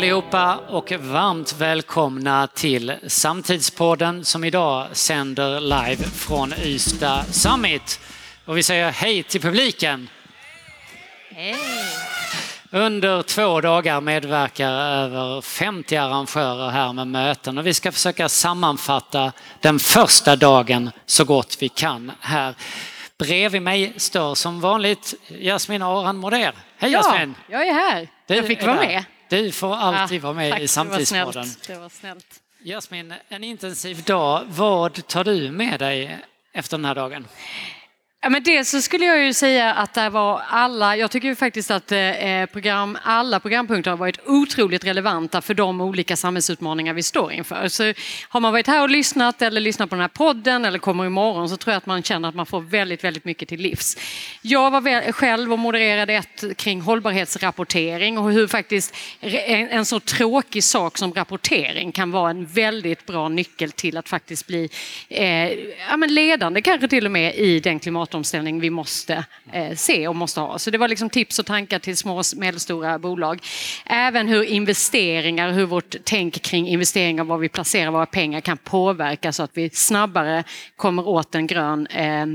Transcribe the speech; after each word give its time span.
allihopa 0.00 0.56
och 0.56 0.92
varmt 0.92 1.52
välkomna 1.58 2.46
till 2.46 2.94
Samtidspodden 3.06 4.24
som 4.24 4.44
idag 4.44 4.86
sänder 4.92 5.60
live 5.60 6.04
från 6.04 6.54
Ystad 6.64 7.24
Summit. 7.30 8.00
Och 8.44 8.56
vi 8.56 8.62
säger 8.62 8.90
hej 8.90 9.22
till 9.22 9.40
publiken. 9.40 10.08
Hej! 11.30 11.56
Under 12.70 13.22
två 13.22 13.60
dagar 13.60 14.00
medverkar 14.00 14.72
över 14.72 15.40
50 15.40 15.96
arrangörer 15.96 16.70
här 16.70 16.92
med 16.92 17.06
möten 17.06 17.58
och 17.58 17.66
vi 17.66 17.74
ska 17.74 17.92
försöka 17.92 18.28
sammanfatta 18.28 19.32
den 19.60 19.78
första 19.78 20.36
dagen 20.36 20.90
så 21.06 21.24
gott 21.24 21.56
vi 21.60 21.68
kan 21.68 22.12
här. 22.20 22.54
Bredvid 23.18 23.62
mig 23.62 23.92
står 23.96 24.34
som 24.34 24.60
vanligt 24.60 25.14
Jasmin 25.28 25.82
Aran 25.82 26.16
Moder. 26.16 26.54
Hej 26.78 26.92
Jasmin! 26.92 27.34
Ja, 27.48 27.58
jag 27.58 27.68
är 27.68 27.74
här. 27.74 28.08
Du 28.26 28.34
jag 28.34 28.46
fick 28.46 28.62
vara 28.62 28.76
med. 28.76 29.04
Du 29.30 29.52
får 29.52 29.76
alltid 29.76 30.22
vara 30.22 30.32
med 30.32 30.52
tack, 30.52 30.60
i 30.60 30.68
Samtidspodden. 30.68 31.24
Det 31.32 31.34
var 31.34 31.42
snällt. 31.42 31.66
Det 31.66 31.78
var 31.78 31.88
snällt. 31.88 32.40
Jasmin, 32.62 33.14
en 33.28 33.44
intensiv 33.44 34.02
dag. 34.02 34.44
Vad 34.48 35.06
tar 35.06 35.24
du 35.24 35.50
med 35.50 35.78
dig 35.80 36.18
efter 36.52 36.76
den 36.76 36.84
här 36.84 36.94
dagen? 36.94 37.26
Ja, 38.22 38.30
men 38.30 38.42
dels 38.42 38.70
så 38.70 38.82
skulle 38.82 39.04
jag 39.04 39.24
ju 39.24 39.32
säga 39.32 39.74
att 39.74 39.94
det 39.94 40.08
var 40.08 40.42
alla, 40.48 40.96
jag 40.96 41.10
tycker 41.10 41.28
ju 41.28 41.34
faktiskt 41.34 41.70
att 41.70 41.92
eh, 41.92 41.98
eh, 41.98 42.46
program, 42.46 42.98
alla 43.02 43.40
programpunkter 43.40 43.90
har 43.90 43.98
varit 43.98 44.18
otroligt 44.26 44.84
relevanta 44.84 45.40
för 45.40 45.54
de 45.54 45.80
olika 45.80 46.16
samhällsutmaningar 46.16 46.94
vi 46.94 47.02
står 47.02 47.32
inför. 47.32 47.68
Så 47.68 47.92
har 48.28 48.40
man 48.40 48.52
varit 48.52 48.66
här 48.66 48.82
och 48.82 48.90
lyssnat 48.90 49.42
eller 49.42 49.60
lyssnat 49.60 49.90
på 49.90 49.94
den 49.94 50.00
här 50.00 50.08
podden 50.08 50.64
eller 50.64 50.78
kommer 50.78 51.06
imorgon 51.06 51.48
så 51.48 51.56
tror 51.56 51.72
jag 51.72 51.76
att 51.76 51.86
man 51.86 52.02
känner 52.02 52.28
att 52.28 52.34
man 52.34 52.46
får 52.46 52.60
väldigt, 52.60 53.04
väldigt 53.04 53.24
mycket 53.24 53.48
till 53.48 53.60
livs. 53.60 53.96
Jag 54.42 54.70
var 54.70 54.80
väl, 54.80 55.12
själv 55.12 55.52
och 55.52 55.58
modererade 55.58 56.14
ett 56.14 56.44
kring 56.56 56.80
hållbarhetsrapportering 56.80 58.18
och 58.18 58.32
hur 58.32 58.46
faktiskt 58.46 58.96
en, 59.20 59.68
en 59.68 59.84
så 59.84 60.00
tråkig 60.00 60.64
sak 60.64 60.98
som 60.98 61.14
rapportering 61.14 61.92
kan 61.92 62.10
vara 62.10 62.30
en 62.30 62.46
väldigt 62.46 63.06
bra 63.06 63.28
nyckel 63.28 63.72
till 63.72 63.96
att 63.96 64.08
faktiskt 64.08 64.46
bli 64.46 64.70
eh, 65.08 65.50
ja, 65.88 65.96
men 65.96 66.14
ledande 66.14 66.62
kanske 66.62 66.88
till 66.88 67.06
och 67.06 67.12
med 67.12 67.34
i 67.34 67.60
den 67.60 67.78
klimat 67.78 68.09
klimatomställning 68.10 68.60
vi 68.60 68.70
måste 68.70 69.24
eh, 69.52 69.74
se 69.76 70.08
och 70.08 70.16
måste 70.16 70.40
ha. 70.40 70.58
Så 70.58 70.70
det 70.70 70.78
var 70.78 70.88
liksom 70.88 71.10
tips 71.10 71.38
och 71.38 71.46
tankar 71.46 71.78
till 71.78 71.96
små 71.96 72.18
och 72.18 72.24
medelstora 72.36 72.98
bolag. 72.98 73.40
Även 73.86 74.28
hur 74.28 74.42
investeringar, 74.42 75.52
hur 75.52 75.66
vårt 75.66 75.96
tänk 76.04 76.42
kring 76.42 76.68
investeringar, 76.68 77.24
var 77.24 77.38
vi 77.38 77.48
placerar 77.48 77.90
våra 77.90 78.06
pengar 78.06 78.40
kan 78.40 78.56
påverka 78.56 79.32
så 79.32 79.42
att 79.42 79.50
vi 79.54 79.70
snabbare 79.70 80.44
kommer 80.76 81.08
åt 81.08 81.34
en 81.34 81.46
grön 81.46 81.86
eh, 81.86 82.26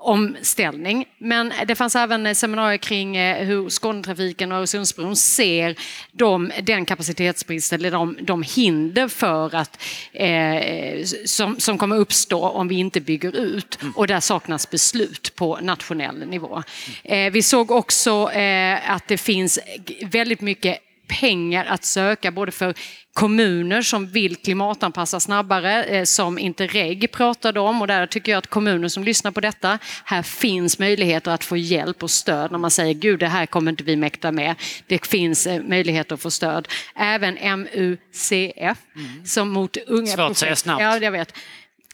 omställning. 0.00 1.06
Men 1.18 1.52
det 1.66 1.74
fanns 1.74 1.96
även 1.96 2.34
seminarier 2.34 2.78
kring 2.78 3.16
eh, 3.16 3.44
hur 3.46 3.68
Skånetrafiken 3.68 4.52
och 4.52 4.58
Öresundsbron 4.58 5.16
ser 5.16 5.76
de, 6.12 6.50
den 6.62 6.84
kapacitetsbrist 6.84 7.72
eller 7.72 7.90
de, 7.90 8.18
de 8.22 8.42
hinder 8.42 9.08
för 9.08 9.54
att, 9.54 9.82
eh, 10.12 11.04
som, 11.24 11.60
som 11.60 11.78
kommer 11.78 11.96
uppstå 11.96 12.48
om 12.48 12.68
vi 12.68 12.74
inte 12.74 13.00
bygger 13.00 13.36
ut. 13.36 13.78
Och 13.94 14.06
där 14.06 14.20
saknas 14.20 14.70
beslut 14.70 15.32
på 15.34 15.58
nationell 15.62 16.26
nivå. 16.26 16.62
Eh, 17.04 17.32
vi 17.32 17.42
såg 17.42 17.70
också 17.70 18.30
eh, 18.32 18.90
att 18.90 19.08
det 19.08 19.18
finns 19.18 19.58
väldigt 20.04 20.40
mycket 20.40 20.78
pengar 21.10 21.64
att 21.64 21.84
söka 21.84 22.30
både 22.30 22.52
för 22.52 22.74
kommuner 23.12 23.82
som 23.82 24.06
vill 24.06 24.36
klimatanpassa 24.36 25.20
snabbare, 25.20 25.84
eh, 25.84 26.04
som 26.04 26.38
Interreg 26.38 27.12
pratade 27.12 27.60
om 27.60 27.80
och 27.80 27.86
där 27.86 28.06
tycker 28.06 28.32
jag 28.32 28.38
att 28.38 28.46
kommuner 28.46 28.88
som 28.88 29.04
lyssnar 29.04 29.30
på 29.30 29.40
detta, 29.40 29.78
här 30.04 30.22
finns 30.22 30.78
möjligheter 30.78 31.30
att 31.30 31.44
få 31.44 31.56
hjälp 31.56 32.02
och 32.02 32.10
stöd 32.10 32.50
när 32.50 32.58
man 32.58 32.70
säger 32.70 32.94
gud 32.94 33.20
det 33.20 33.26
här 33.26 33.46
kommer 33.46 33.70
inte 33.70 33.84
vi 33.84 33.96
mäkta 33.96 34.32
med. 34.32 34.54
Det 34.86 35.06
finns 35.06 35.46
eh, 35.46 35.62
möjligheter 35.62 36.14
att 36.14 36.22
få 36.22 36.30
stöd. 36.30 36.68
Även 36.94 37.34
MUCF 37.34 38.78
mm. 38.96 39.24
som 39.24 39.48
mot 39.48 39.76
unga... 39.76 40.06
Svårt 40.06 40.30
att 40.30 40.36
säga 40.36 40.56
snabbt. 40.56 40.82
Ja, 40.82 40.98
jag 40.98 41.12
vet. 41.12 41.34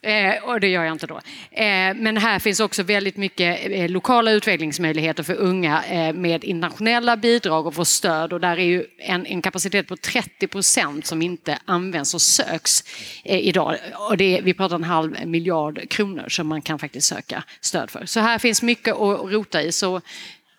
Eh, 0.02 0.44
och 0.44 0.60
det 0.60 0.68
gör 0.68 0.84
jag 0.84 0.92
inte 0.92 1.06
då. 1.06 1.20
Eh, 1.50 1.94
men 1.94 2.16
här 2.16 2.38
finns 2.38 2.60
också 2.60 2.82
väldigt 2.82 3.16
mycket 3.16 3.70
eh, 3.70 3.88
lokala 3.88 4.30
utvecklingsmöjligheter 4.30 5.22
för 5.22 5.34
unga 5.34 5.84
eh, 5.84 6.12
med 6.12 6.44
internationella 6.44 7.16
bidrag 7.16 7.66
och 7.66 7.74
få 7.74 7.84
stöd. 7.84 8.32
Och 8.32 8.40
där 8.40 8.58
är 8.58 8.64
ju 8.64 8.84
en, 8.98 9.26
en 9.26 9.42
kapacitet 9.42 9.88
på 9.88 9.96
30 9.96 10.46
procent 10.46 11.06
som 11.06 11.22
inte 11.22 11.58
används 11.64 12.14
och 12.14 12.22
söks 12.22 12.84
eh, 13.24 13.38
idag. 13.38 13.76
Och 14.08 14.16
det 14.16 14.38
är, 14.38 14.42
vi 14.42 14.54
pratar 14.54 14.76
en 14.76 14.84
halv 14.84 15.26
miljard 15.26 15.88
kronor 15.88 16.28
som 16.28 16.46
man 16.46 16.62
kan 16.62 16.78
faktiskt 16.78 17.06
söka 17.06 17.44
stöd 17.60 17.90
för. 17.90 18.06
Så 18.06 18.20
här 18.20 18.38
finns 18.38 18.62
mycket 18.62 18.94
att 18.94 19.32
rota 19.32 19.62
i. 19.62 19.72
Så 19.72 20.00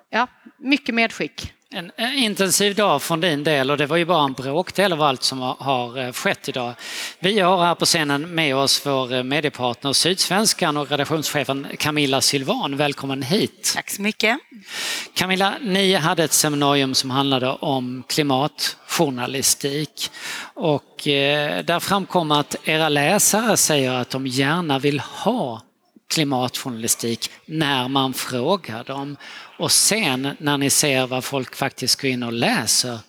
ja, 0.09 0.28
mycket 0.57 0.95
medskick. 0.95 1.53
En 1.69 1.91
intensiv 2.13 2.75
dag 2.75 3.01
från 3.01 3.22
din 3.22 3.44
del 3.44 3.72
och 3.72 3.78
det 3.78 3.85
var 3.85 3.97
ju 3.97 4.06
bara 4.06 4.23
en 4.23 4.34
bråkdel 4.34 4.94
av 4.94 5.01
allt 5.01 5.23
som 5.23 5.41
har 5.41 5.97
eh, 5.97 6.12
skett 6.12 6.50
idag. 6.50 6.73
Vi 7.19 7.40
har 7.40 7.66
här 7.66 7.75
på 7.75 7.85
scenen 7.85 8.35
med 8.35 8.56
oss 8.56 8.85
vår 8.85 9.13
eh, 9.13 9.23
mediepartner 9.23 9.94
Sydsvenskan 9.94 10.78
och 10.78 10.90
redaktionschefen 10.90 11.67
Camilla 11.79 12.22
Sylvan. 12.22 12.78
Välkommen 12.78 13.22
hit! 13.22 13.72
Tack 13.75 13.90
så 13.90 14.01
mycket! 14.01 14.38
Camilla, 15.13 15.53
ni 15.62 15.94
hade 15.94 16.23
ett 16.23 16.34
seminarium 16.34 16.96
som 16.96 17.09
handlade 17.09 17.50
om 17.50 18.03
klimatjournalistik 18.07 20.12
och 20.53 21.07
eh, 21.07 21.63
där 21.63 21.79
framkom 21.79 22.31
att 22.31 22.56
era 22.63 22.90
läsare 22.90 23.57
säger 23.57 23.94
att 23.94 24.09
de 24.09 24.28
gärna 24.28 24.79
vill 24.79 25.00
ha 25.00 25.62
klimatjournalistik 26.09 27.31
när 27.46 27.88
man 27.88 28.13
frågar 28.13 28.84
dem. 28.84 29.17
Och 29.57 29.72
sen 29.72 30.35
när 30.40 30.57
ni 30.57 30.69
ser 30.69 31.07
vad 31.07 31.23
folk 31.23 31.56
faktiskt 31.56 32.01
går 32.01 32.09
in 32.09 32.23
och 32.23 32.34
läser, 32.34 33.00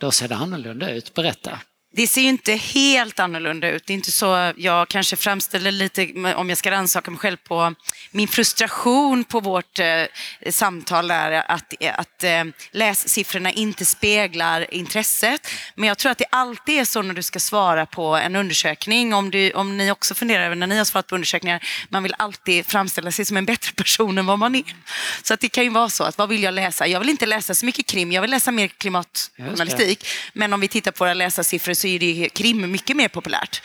då 0.00 0.10
ser 0.10 0.28
det 0.28 0.36
annorlunda 0.36 0.90
ut. 0.90 1.14
Berätta. 1.14 1.58
Det 1.90 2.06
ser 2.06 2.20
ju 2.20 2.28
inte 2.28 2.54
helt 2.54 3.20
annorlunda 3.20 3.70
ut. 3.70 3.86
Det 3.86 3.92
är 3.92 3.94
inte 3.94 4.12
så, 4.12 4.52
jag 4.56 4.88
kanske 4.88 5.16
framställer 5.16 5.72
lite, 5.72 6.34
om 6.36 6.48
jag 6.48 6.58
ska 6.58 6.70
rannsaka 6.70 7.10
mig 7.10 7.20
själv 7.20 7.36
på 7.36 7.74
min 8.10 8.28
frustration 8.28 9.24
på 9.24 9.40
vårt 9.40 9.78
eh, 9.78 10.04
samtal 10.50 11.08
där, 11.08 11.32
att, 11.32 11.74
att 11.94 12.24
eh, 12.24 12.44
lässiffrorna 12.70 13.52
inte 13.52 13.84
speglar 13.84 14.74
intresset. 14.74 15.48
Men 15.74 15.88
jag 15.88 15.98
tror 15.98 16.12
att 16.12 16.18
det 16.18 16.26
alltid 16.30 16.80
är 16.80 16.84
så 16.84 17.02
när 17.02 17.14
du 17.14 17.22
ska 17.22 17.40
svara 17.40 17.86
på 17.86 18.16
en 18.16 18.36
undersökning, 18.36 19.14
om, 19.14 19.30
du, 19.30 19.50
om 19.50 19.76
ni 19.76 19.90
också 19.90 20.14
funderar 20.14 20.44
över 20.44 20.56
när 20.56 20.66
ni 20.66 20.78
har 20.78 20.84
svarat 20.84 21.06
på 21.06 21.14
undersökningar, 21.14 21.64
man 21.88 22.02
vill 22.02 22.14
alltid 22.18 22.66
framställa 22.66 23.10
sig 23.10 23.24
som 23.24 23.36
en 23.36 23.44
bättre 23.44 23.72
person 23.72 24.18
än 24.18 24.26
vad 24.26 24.38
man 24.38 24.54
är. 24.54 24.74
Så 25.22 25.34
att 25.34 25.40
det 25.40 25.48
kan 25.48 25.64
ju 25.64 25.70
vara 25.70 25.88
så 25.88 26.04
att 26.04 26.18
vad 26.18 26.28
vill 26.28 26.42
jag 26.42 26.54
läsa? 26.54 26.86
Jag 26.86 27.00
vill 27.00 27.08
inte 27.08 27.26
läsa 27.26 27.54
så 27.54 27.66
mycket 27.66 27.86
krim, 27.86 28.12
jag 28.12 28.22
vill 28.22 28.30
läsa 28.30 28.50
mer 28.50 28.68
klimatjournalistik. 28.68 30.06
Men 30.32 30.52
om 30.52 30.60
vi 30.60 30.68
tittar 30.68 30.90
på 30.90 31.04
våra 31.04 31.14
läsarsiffror 31.14 31.77
så 31.78 31.86
är 31.86 31.98
det 31.98 32.28
krim 32.28 32.70
mycket 32.70 32.96
mer 32.96 33.08
populärt. 33.08 33.62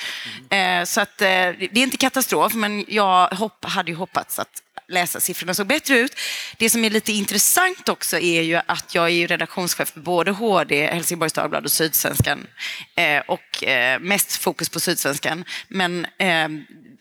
Mm. 0.50 0.86
Så 0.86 1.02
att, 1.02 1.22
eh, 1.22 1.28
det 1.28 1.74
är 1.74 1.78
inte 1.78 1.98
katastrof, 1.98 2.54
men 2.54 2.86
jag 2.88 3.28
hopp, 3.28 3.66
hade 3.66 3.92
ju 3.92 3.98
hoppats 3.98 4.40
att 4.40 4.62
läsarsiffrorna 4.88 5.54
såg 5.54 5.68
bättre 5.68 6.00
ut. 6.00 6.14
Det 6.58 6.70
som 6.70 6.86
är 6.86 6.90
lite 6.90 7.12
intressant 7.12 7.90
också 7.90 8.20
är 8.20 8.42
ju 8.42 8.62
att 8.66 8.96
jag 8.96 9.10
är 9.10 9.28
redaktionschef 9.28 9.90
för 9.90 10.00
både 10.00 10.32
HD, 10.32 10.86
Helsingborgs 10.86 11.34
Dagblad 11.34 11.66
och 11.66 11.72
Sydsvenskan. 11.72 12.48
Eh, 12.96 13.22
och 13.28 13.64
mest 14.00 14.36
fokus 14.36 14.70
på 14.70 14.80
Sydsvenskan. 14.80 15.46
Men 15.68 16.08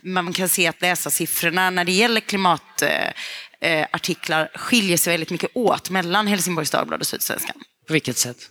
man 0.03 0.33
kan 0.33 0.49
se 0.49 0.67
att 0.67 0.81
läsarsiffrorna 0.81 1.71
när 1.71 1.85
det 1.85 1.93
gäller 1.93 2.21
klimatartiklar 2.21 4.51
skiljer 4.55 4.97
sig 4.97 5.13
väldigt 5.13 5.31
mycket 5.31 5.51
åt 5.55 5.91
mellan 5.91 6.27
Helsingborgs 6.27 6.71
Dagblad 6.71 7.01
och 7.01 7.07
Sydsvenskan. 7.07 7.57
På 7.87 7.93
vilket 7.93 8.19
sätt? 8.19 8.51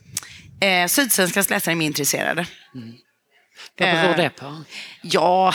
Eh, 0.62 0.88
Sydsvenskans 0.88 1.50
läsare 1.50 1.74
är 1.74 1.76
mer 1.76 1.86
intresserade. 1.86 2.46
Mm. 2.76 2.94
Vad 3.78 3.90
beror 3.90 4.16
det 4.16 4.30
på? 4.30 4.64
Ja, 5.02 5.54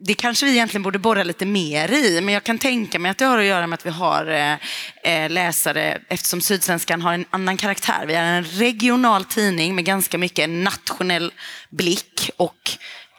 det 0.00 0.14
kanske 0.14 0.46
vi 0.46 0.52
egentligen 0.52 0.82
borde 0.82 0.98
borra 0.98 1.22
lite 1.22 1.46
mer 1.46 1.92
i, 1.92 2.20
men 2.20 2.34
jag 2.34 2.44
kan 2.44 2.58
tänka 2.58 2.98
mig 2.98 3.10
att 3.10 3.18
det 3.18 3.24
har 3.24 3.38
att 3.38 3.44
göra 3.44 3.66
med 3.66 3.74
att 3.74 3.86
vi 3.86 3.90
har 3.90 4.56
eh, 5.02 5.30
läsare, 5.30 5.98
eftersom 6.08 6.40
Sydsvenskan 6.40 7.02
har 7.02 7.14
en 7.14 7.24
annan 7.30 7.56
karaktär. 7.56 8.04
Vi 8.06 8.14
är 8.14 8.24
en 8.24 8.44
regional 8.44 9.24
tidning 9.24 9.74
med 9.74 9.84
ganska 9.84 10.18
mycket 10.18 10.50
nationell 10.50 11.32
blick 11.70 12.30
och 12.36 12.70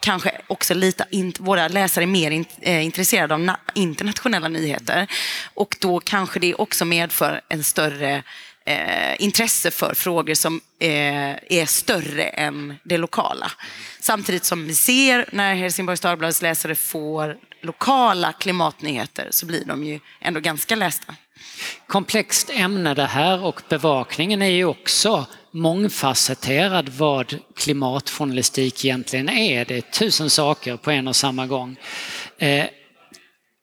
kanske 0.02 0.42
också 0.48 0.74
lite, 0.74 1.06
våra 1.40 1.68
läsare 1.68 2.04
är 2.04 2.08
mer 2.08 2.32
in, 2.32 2.46
eh, 2.62 2.86
intresserade 2.86 3.34
av 3.34 3.40
na, 3.40 3.60
internationella 3.74 4.48
nyheter. 4.48 5.08
Och 5.54 5.76
då 5.80 6.00
kanske 6.00 6.40
det 6.40 6.56
också 6.56 6.86
medför 6.86 7.42
en 7.50 7.64
större 7.64 8.24
eh, 8.66 9.22
intresse 9.22 9.72
för 9.72 9.94
frågor 9.94 10.34
som 10.34 10.62
eh, 10.80 10.90
är 11.50 11.66
större 11.66 12.24
än 12.24 12.76
det 12.84 12.98
lokala. 12.98 13.52
Samtidigt 14.00 14.46
som 14.46 14.68
vi 14.68 14.76
ser 14.76 15.30
när 15.32 15.56
Helsingborgs 15.56 16.00
Dagblads 16.00 16.42
läsare 16.42 16.76
får 16.76 17.38
lokala 17.62 18.34
klimatnyheter 18.34 19.28
så 19.32 19.46
blir 19.46 19.66
de 19.66 19.84
ju 19.84 20.00
ändå 20.22 20.40
ganska 20.40 20.76
lästa. 20.76 21.16
Komplext 21.88 22.50
ämne 22.50 22.94
det 22.94 23.06
här 23.06 23.44
och 23.44 23.62
bevakningen 23.70 24.42
är 24.42 24.50
ju 24.50 24.66
också 24.66 25.26
mångfacetterad 25.52 26.90
vad 26.90 27.40
klimatjournalistik 27.56 28.86
egentligen 28.86 29.30
är. 29.30 29.66
Det 29.66 29.78
är 29.78 29.82
tusen 29.82 30.30
saker 30.30 30.78
på 30.78 30.92
en 30.92 31.08
och 31.08 31.16
samma 31.16 31.48
gång. 31.48 31.76
Eh, 32.38 32.66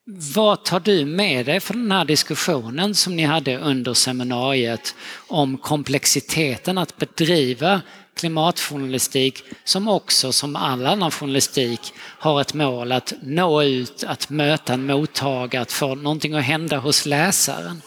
vad 0.05 0.65
tar 0.65 0.81
du 0.81 1.05
med 1.05 1.47
dig 1.47 1.61
från 1.61 1.83
den 1.83 1.93
här 1.93 2.05
diskussionen 2.05 2.95
som 2.95 3.17
ni 3.17 3.25
hade 3.25 3.59
under 3.59 3.95
seminariet 3.95 4.95
om 5.29 5.59
komplexiteten 5.59 6.79
att 6.79 6.97
bedriva 6.97 7.81
klimatjournalistik 8.17 9.45
som 9.65 9.89
också 9.89 10.33
som 10.33 10.57
all 10.57 10.87
annan 10.87 11.11
journalistik 11.11 11.81
har 11.97 12.41
ett 12.41 12.55
mål 12.55 12.93
att 12.93 13.13
nå 13.23 13.63
ut, 13.63 14.05
att 14.05 14.31
möta 14.31 14.75
en 14.75 14.87
mottagare, 14.87 15.63
att 15.63 15.73
få 15.73 15.95
någonting 15.95 16.35
att 16.35 16.45
hända 16.45 16.79
hos 16.79 17.07
läsaren? 17.07 17.83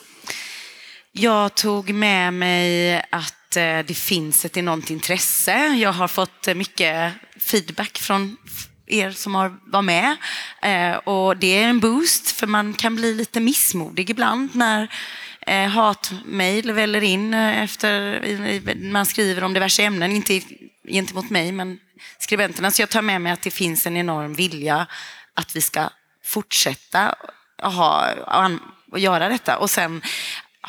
Jag 1.11 1.55
tog 1.55 1.93
med 1.93 2.33
mig 2.33 2.97
att 3.11 3.57
eh, 3.57 3.79
det 3.87 3.97
finns 3.97 4.45
ett 4.45 4.57
enormt 4.57 4.89
intresse. 4.89 5.67
Jag 5.67 5.93
har 5.93 6.07
fått 6.07 6.47
eh, 6.47 6.55
mycket 6.55 7.13
feedback 7.39 7.97
från 7.97 8.37
er 8.87 9.11
som 9.11 9.35
har 9.35 9.57
varit 9.65 9.85
med. 9.85 10.17
Eh, 10.61 10.95
och 10.95 11.37
det 11.37 11.63
är 11.63 11.67
en 11.67 11.79
boost 11.79 12.31
för 12.31 12.47
man 12.47 12.73
kan 12.73 12.95
bli 12.95 13.13
lite 13.13 13.39
missmodig 13.39 14.09
ibland 14.09 14.55
när 14.55 14.91
eh, 15.41 15.67
hatmejl 15.67 16.71
väller 16.71 17.03
in 17.03 17.33
eh, 17.33 17.63
efter 17.63 18.91
man 18.91 19.05
skriver 19.05 19.43
om 19.43 19.53
diverse 19.53 19.83
ämnen, 19.83 20.11
inte 20.11 20.41
gentemot 20.87 21.29
mig 21.29 21.51
men 21.51 21.79
skribenterna. 22.19 22.71
Så 22.71 22.81
jag 22.81 22.89
tar 22.89 23.01
med 23.01 23.21
mig 23.21 23.31
att 23.31 23.41
det 23.41 23.51
finns 23.51 23.87
en 23.87 23.97
enorm 23.97 24.33
vilja 24.33 24.87
att 25.33 25.55
vi 25.55 25.61
ska 25.61 25.89
fortsätta 26.23 27.15
ha, 27.61 28.09
och 28.91 28.99
göra 28.99 29.29
detta. 29.29 29.57
Och 29.57 29.69
sen 29.69 30.01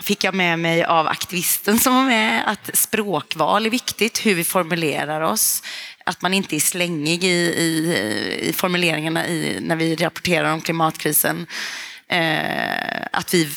fick 0.02 0.24
jag 0.24 0.34
med 0.34 0.58
mig 0.58 0.84
av 0.84 1.08
aktivisten 1.08 1.78
som 1.78 1.94
var 1.94 2.04
med 2.04 2.42
att 2.48 2.76
språkval 2.76 3.66
är 3.66 3.70
viktigt, 3.70 4.26
hur 4.26 4.34
vi 4.34 4.44
formulerar 4.44 5.20
oss. 5.20 5.62
Att 6.06 6.22
man 6.22 6.34
inte 6.34 6.56
är 6.56 6.60
slängig 6.60 7.24
i, 7.24 7.28
i, 7.28 8.48
i 8.48 8.52
formuleringarna 8.52 9.28
i, 9.28 9.60
när 9.60 9.76
vi 9.76 9.96
rapporterar 9.96 10.52
om 10.52 10.60
klimatkrisen. 10.60 11.46
Eh, 12.08 13.06
att 13.12 13.34
vi 13.34 13.48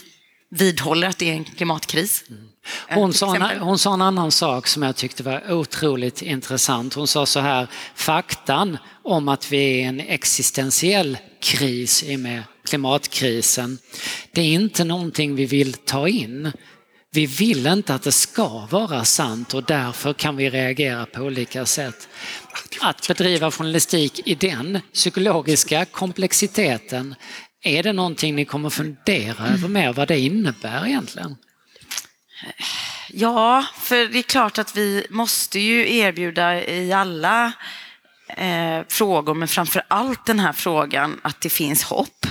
vidhåller 0.49 1.07
att 1.07 1.17
det 1.17 1.29
är 1.29 1.33
en 1.33 1.43
klimatkris. 1.43 2.23
Mm. 2.29 2.49
Hon 2.89 3.13
sa, 3.13 3.35
en, 3.35 3.59
hon 3.59 3.79
sa 3.79 3.93
en 3.93 4.01
annan 4.01 4.31
sak 4.31 4.67
som 4.67 4.83
jag 4.83 4.95
tyckte 4.95 5.23
var 5.23 5.51
otroligt 5.51 6.21
intressant. 6.21 6.93
Hon 6.93 7.07
sa 7.07 7.25
så 7.25 7.39
här, 7.39 7.67
faktan 7.95 8.77
om 9.03 9.27
att 9.27 9.51
vi 9.51 9.57
är 9.57 9.75
i 9.75 9.83
en 9.83 9.99
existentiell 9.99 11.17
kris 11.41 12.03
i 12.03 12.17
med 12.17 12.43
klimatkrisen, 12.65 13.77
det 14.31 14.41
är 14.41 14.45
inte 14.45 14.83
någonting 14.83 15.35
vi 15.35 15.45
vill 15.45 15.73
ta 15.73 16.07
in. 16.07 16.51
Vi 17.11 17.25
vill 17.25 17.67
inte 17.67 17.95
att 17.95 18.01
det 18.01 18.11
ska 18.11 18.67
vara 18.71 19.05
sant 19.05 19.53
och 19.53 19.63
därför 19.63 20.13
kan 20.13 20.35
vi 20.35 20.49
reagera 20.49 21.05
på 21.05 21.21
olika 21.21 21.65
sätt. 21.65 22.07
Att 22.81 23.07
bedriva 23.07 23.51
journalistik 23.51 24.27
i 24.27 24.35
den 24.35 24.79
psykologiska 24.93 25.85
komplexiteten, 25.85 27.15
är 27.63 27.83
det 27.83 27.93
någonting 27.93 28.35
ni 28.35 28.45
kommer 28.45 28.69
fundera 28.69 29.47
över 29.47 29.67
mer 29.67 29.93
vad 29.93 30.07
det 30.07 30.19
innebär 30.19 30.87
egentligen? 30.87 31.35
Ja, 33.09 33.65
för 33.77 33.95
det 33.95 34.19
är 34.19 34.23
klart 34.23 34.57
att 34.57 34.75
vi 34.75 35.05
måste 35.09 35.59
ju 35.59 35.97
erbjuda 35.97 36.63
i 36.63 36.93
alla 36.93 37.53
eh, 38.27 38.81
frågor, 38.87 39.33
men 39.33 39.47
framför 39.47 39.83
allt 39.87 40.25
den 40.25 40.39
här 40.39 40.53
frågan 40.53 41.19
att 41.21 41.41
det 41.41 41.49
finns 41.49 41.83
hopp. 41.83 42.25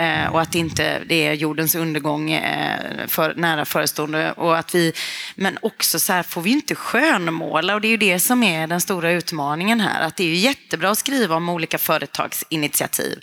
Eh, 0.00 0.32
och 0.32 0.40
att 0.40 0.54
inte 0.54 1.02
det 1.06 1.26
är 1.26 1.32
jordens 1.32 1.74
undergång 1.74 2.30
eh, 2.30 3.06
för, 3.06 3.34
nära 3.34 3.64
förestående. 3.64 4.32
Och 4.32 4.58
att 4.58 4.74
vi, 4.74 4.92
men 5.34 5.58
också 5.62 5.98
så 5.98 6.12
här 6.12 6.22
får 6.22 6.42
vi 6.42 6.50
inte 6.50 6.74
skönmåla 6.74 7.74
och 7.74 7.80
det 7.80 7.88
är 7.88 7.90
ju 7.90 7.96
det 7.96 8.20
som 8.20 8.42
är 8.42 8.66
den 8.66 8.80
stora 8.80 9.12
utmaningen 9.12 9.80
här. 9.80 10.06
Att 10.06 10.16
det 10.16 10.24
är 10.24 10.28
ju 10.28 10.34
jättebra 10.34 10.90
att 10.90 10.98
skriva 10.98 11.36
om 11.36 11.48
olika 11.48 11.78
företagsinitiativ. 11.78 13.20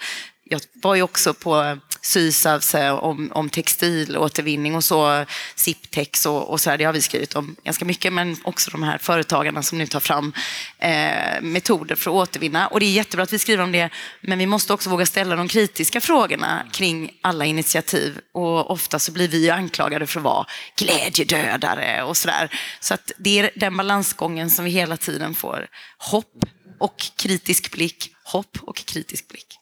Jag 0.49 0.61
var 0.73 0.95
ju 0.95 1.01
också 1.01 1.33
på 1.33 1.77
Sysavs 2.01 2.75
om, 3.01 3.31
om 3.33 3.49
textilåtervinning 3.49 4.75
och 4.75 4.83
så, 4.83 5.25
Siptex 5.55 6.25
och, 6.25 6.49
och 6.49 6.61
så 6.61 6.69
här, 6.69 6.77
det 6.77 6.83
har 6.83 6.93
vi 6.93 7.01
skrivit 7.01 7.35
om 7.35 7.55
ganska 7.63 7.85
mycket, 7.85 8.13
men 8.13 8.37
också 8.43 8.71
de 8.71 8.83
här 8.83 8.97
företagarna 8.97 9.63
som 9.63 9.77
nu 9.77 9.87
tar 9.87 9.99
fram 9.99 10.33
eh, 10.79 11.41
metoder 11.41 11.95
för 11.95 12.11
att 12.11 12.15
återvinna. 12.15 12.67
Och 12.67 12.79
det 12.79 12.85
är 12.85 12.91
jättebra 12.91 13.23
att 13.23 13.33
vi 13.33 13.39
skriver 13.39 13.63
om 13.63 13.71
det, 13.71 13.89
men 14.21 14.39
vi 14.39 14.45
måste 14.45 14.73
också 14.73 14.89
våga 14.89 15.05
ställa 15.05 15.35
de 15.35 15.47
kritiska 15.47 16.01
frågorna 16.01 16.65
kring 16.71 17.11
alla 17.21 17.45
initiativ. 17.45 18.19
Och 18.33 18.71
ofta 18.71 18.99
så 18.99 19.11
blir 19.11 19.27
vi 19.27 19.49
anklagade 19.49 20.07
för 20.07 20.19
att 20.19 20.23
vara 20.23 20.45
glädjedödare 20.77 22.03
och 22.03 22.17
sådär. 22.17 22.49
Så 22.79 22.93
att 22.93 23.11
det 23.17 23.39
är 23.39 23.51
den 23.55 23.77
balansgången 23.77 24.49
som 24.49 24.65
vi 24.65 24.71
hela 24.71 24.97
tiden 24.97 25.35
får. 25.35 25.67
Hopp 25.97 26.45
och 26.79 26.97
kritisk 27.17 27.71
blick, 27.71 28.11
hopp 28.23 28.57
och 28.61 28.77
kritisk 28.77 29.27
blick 29.27 29.57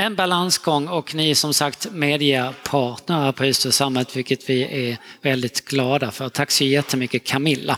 en 0.00 0.14
balansgång 0.14 0.88
och 0.88 1.14
ni 1.14 1.30
är 1.30 1.34
som 1.34 1.54
sagt 1.54 1.92
mediepartner 1.92 3.32
på 3.32 3.44
Ystad 3.44 3.72
Samhället 3.72 4.16
vilket 4.16 4.50
vi 4.50 4.88
är 4.90 4.98
väldigt 5.22 5.64
glada 5.64 6.10
för. 6.10 6.28
Tack 6.28 6.50
så 6.50 6.64
jättemycket 6.64 7.24
Camilla. 7.24 7.76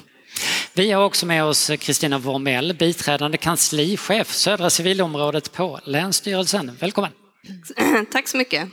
Vi 0.74 0.90
har 0.90 1.04
också 1.04 1.26
med 1.26 1.44
oss 1.44 1.70
Kristina 1.78 2.18
Wormell, 2.18 2.74
biträdande 2.74 3.38
kanslichef 3.38 4.32
Södra 4.32 4.70
civilområdet 4.70 5.52
på 5.52 5.80
Länsstyrelsen. 5.84 6.76
Välkommen! 6.80 7.10
Tack 8.12 8.28
så 8.28 8.36
mycket! 8.36 8.68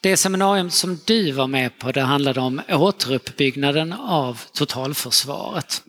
Det 0.00 0.16
seminarium 0.16 0.70
som 0.70 0.98
du 1.04 1.32
var 1.32 1.46
med 1.46 1.78
på 1.78 1.92
det 1.92 2.00
handlade 2.00 2.40
om 2.40 2.60
återuppbyggnaden 2.68 3.92
av 3.92 4.40
totalförsvaret. 4.52 5.82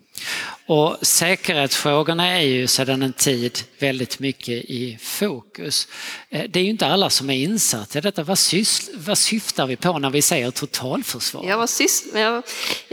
Och 0.66 0.98
säkerhetsfrågorna 1.02 2.28
är 2.28 2.42
ju 2.42 2.68
sedan 2.68 3.02
en 3.02 3.14
tid 3.14 3.60
väldigt 3.80 4.20
mycket 4.20 4.54
i 4.54 4.98
fokus. 5.02 5.88
Eh, 6.30 6.44
det 6.50 6.60
är 6.60 6.64
ju 6.64 6.70
inte 6.70 6.88
alla 6.88 7.10
som 7.10 7.30
är 7.30 7.38
insatta 7.38 7.98
i 7.98 8.02
detta. 8.02 8.24
Vad, 8.24 8.38
vad 8.94 9.18
syftar 9.18 9.68
vi 9.68 9.76
på 9.76 10.00
när 10.00 10.10
vi 10.10 10.22
säger 10.22 10.52
totalförsvar? 10.52 11.46
Ja, 11.48 11.58
vad 11.58 11.70
syftar, 11.70 12.44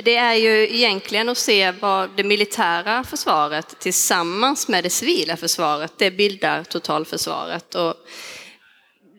det 0.03 0.17
är 0.17 0.35
ju 0.35 0.77
egentligen 0.77 1.29
att 1.29 1.39
se 1.39 1.71
vad 1.71 2.11
det 2.17 2.25
militära 2.25 3.05
försvaret 3.05 3.81
tillsammans 3.81 4.69
med 4.69 4.85
det 4.85 4.91
civila 4.91 5.37
försvaret, 5.37 5.93
det 5.99 6.11
bildar 6.11 6.65
totalförsvaret. 6.65 7.75
Och 7.75 7.95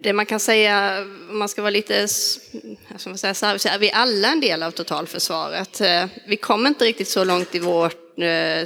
det 0.01 0.13
man 0.13 0.25
kan 0.25 0.39
säga, 0.39 1.05
om 1.29 1.39
man 1.39 1.49
ska 1.49 1.61
vara 1.61 1.69
lite, 1.69 2.07
ska 2.07 3.17
säga, 3.17 3.33
så 3.33 3.45
är 3.45 3.79
vi 3.79 3.91
alla 3.91 4.27
en 4.27 4.39
del 4.39 4.63
av 4.63 4.71
totalförsvaret. 4.71 5.81
Eh, 5.81 6.05
vi 6.27 6.37
kom 6.37 6.67
inte 6.67 6.85
riktigt 6.85 7.07
så 7.07 7.23
långt 7.23 7.55
i 7.55 7.59
vårt, 7.59 8.19
eh, 8.19 8.61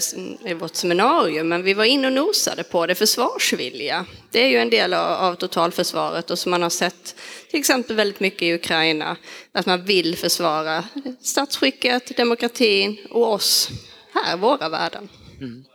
i 0.49 0.53
vårt 0.59 0.75
seminarium, 0.75 1.47
men 1.47 1.63
vi 1.63 1.73
var 1.73 1.85
inne 1.85 2.07
och 2.07 2.13
nosade 2.13 2.63
på 2.63 2.87
det, 2.87 2.95
försvarsvilja. 2.95 4.05
Det 4.31 4.43
är 4.43 4.47
ju 4.47 4.57
en 4.57 4.69
del 4.69 4.93
av 4.93 5.35
totalförsvaret 5.35 6.31
och 6.31 6.39
som 6.39 6.49
man 6.49 6.61
har 6.61 6.69
sett 6.69 7.15
till 7.49 7.59
exempel 7.59 7.95
väldigt 7.95 8.19
mycket 8.19 8.41
i 8.41 8.53
Ukraina, 8.53 9.17
att 9.51 9.65
man 9.65 9.85
vill 9.85 10.17
försvara 10.17 10.83
statsskicket, 11.21 12.17
demokratin 12.17 12.97
och 13.09 13.33
oss 13.33 13.69
här, 14.13 14.37
våra 14.37 14.69
värden. 14.69 15.09
Mm. 15.39 15.65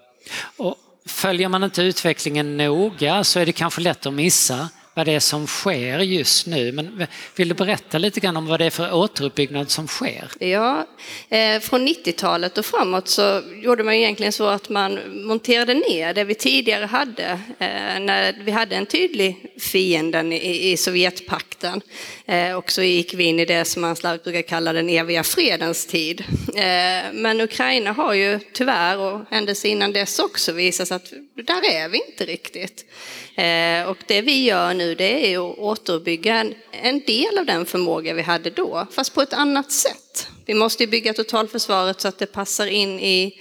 Och 0.57 0.77
följer 1.07 1.49
man 1.49 1.65
inte 1.65 1.83
utvecklingen 1.83 2.57
noga 2.57 3.25
så 3.25 3.41
är 3.41 3.47
det 3.47 3.53
kanske 3.53 3.81
lätt 3.81 4.07
att 4.07 4.13
missa 4.13 4.69
vad 4.99 5.07
det 5.07 5.13
är 5.13 5.21
som 5.21 5.47
sker 5.47 5.99
just 5.99 6.47
nu. 6.47 6.73
Men 6.73 7.07
vill 7.37 7.49
du 7.49 7.55
berätta 7.55 7.99
lite 7.99 8.21
grann 8.21 8.37
om 8.37 8.47
vad 8.47 8.61
det 8.61 8.67
är 8.67 8.71
för 8.71 8.95
återuppbyggnad 8.95 9.71
som 9.71 9.89
sker? 9.89 10.31
Ja, 10.39 10.87
eh, 11.29 11.61
från 11.61 11.89
90-talet 11.89 12.59
och 12.59 12.67
framåt 12.67 13.09
så 13.09 13.43
gjorde 13.63 13.85
man 13.85 13.95
egentligen 13.95 14.33
så 14.33 14.47
att 14.47 14.69
man 14.69 14.99
monterade 15.27 15.75
ner 15.75 16.15
det 16.15 16.25
vi 16.25 16.35
tidigare 16.35 16.85
hade 16.85 17.31
eh, 17.59 18.01
när 18.01 18.45
vi 18.45 18.51
hade 18.51 18.77
en 18.77 18.87
tydlig 18.87 19.37
fienden 19.61 20.33
i, 20.33 20.71
i 20.71 20.77
Sovjetpakten. 20.77 21.81
Eh, 22.27 22.53
och 22.53 22.73
så 22.73 22.83
gick 22.83 23.15
vi 23.15 23.25
in 23.25 23.41
i 23.41 23.45
det 23.45 23.65
som 23.65 23.83
man 23.83 23.97
slarvigt 23.97 24.25
brukar 24.25 24.43
kalla 24.43 24.73
den 24.73 24.89
eviga 24.89 25.25
fredens 25.25 25.87
tid. 25.87 26.25
Eh, 26.57 27.13
men 27.13 27.41
Ukraina 27.41 27.93
har 27.93 28.15
ju 28.15 28.39
tyvärr 28.53 28.99
och 28.99 29.21
händelser 29.31 29.69
innan 29.69 29.93
dess 29.93 30.19
också 30.19 30.53
visat 30.53 30.91
att 30.91 31.13
där 31.35 31.71
är 31.73 31.89
vi 31.89 32.03
inte 32.11 32.27
riktigt. 32.27 32.85
Eh, 33.39 33.89
och 33.89 33.97
det 34.07 34.23
vi 34.23 34.45
gör 34.45 34.75
nu 34.75 34.95
det 34.95 35.35
är 35.35 35.51
att 35.51 35.59
återuppbygga 35.59 36.53
en, 36.71 37.01
del 37.01 37.39
av 37.39 37.47
den 37.47 37.67
förmåga 37.67 38.15
vi 38.15 38.23
hade 38.23 38.51
då, 38.51 38.87
fast 38.91 39.15
på 39.15 39.23
ett 39.23 39.33
annat 39.33 39.73
sätt. 39.73 40.29
Vi 40.47 40.55
måste 40.55 40.87
bygga 40.87 41.13
totalförsvaret 41.13 42.01
så 42.01 42.09
att 42.09 42.19
det 42.19 42.27
passar 42.27 42.67
in 42.67 43.01
i 43.01 43.41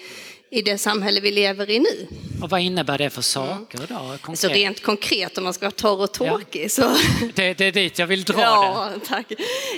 i 0.49 0.61
det 0.61 0.77
samhälle 0.77 1.19
vi 1.19 1.31
lever 1.31 1.69
i 1.69 1.79
nu. 1.79 2.07
Och 2.41 2.49
vad 2.49 2.61
innebär 2.61 2.97
det 2.97 3.09
för 3.09 3.21
saker 3.21 3.79
då? 3.89 4.17
Konkret? 4.21 4.39
Så 4.39 4.47
rent 4.47 4.83
konkret 4.83 5.37
om 5.37 5.43
man 5.43 5.53
ska 5.53 5.65
vara 5.65 5.71
torr 5.71 6.01
och 6.01 6.11
tråkig 6.11 6.63
ja. 6.63 6.69
så... 6.69 6.81
Det, 7.35 7.53
det, 7.53 7.65
är 7.65 7.71
dit 7.71 7.99
jag 7.99 8.07
vill 8.07 8.23
dra 8.23 8.41
ja, 8.41 8.89
det. 8.93 9.05
Tack. 9.05 9.31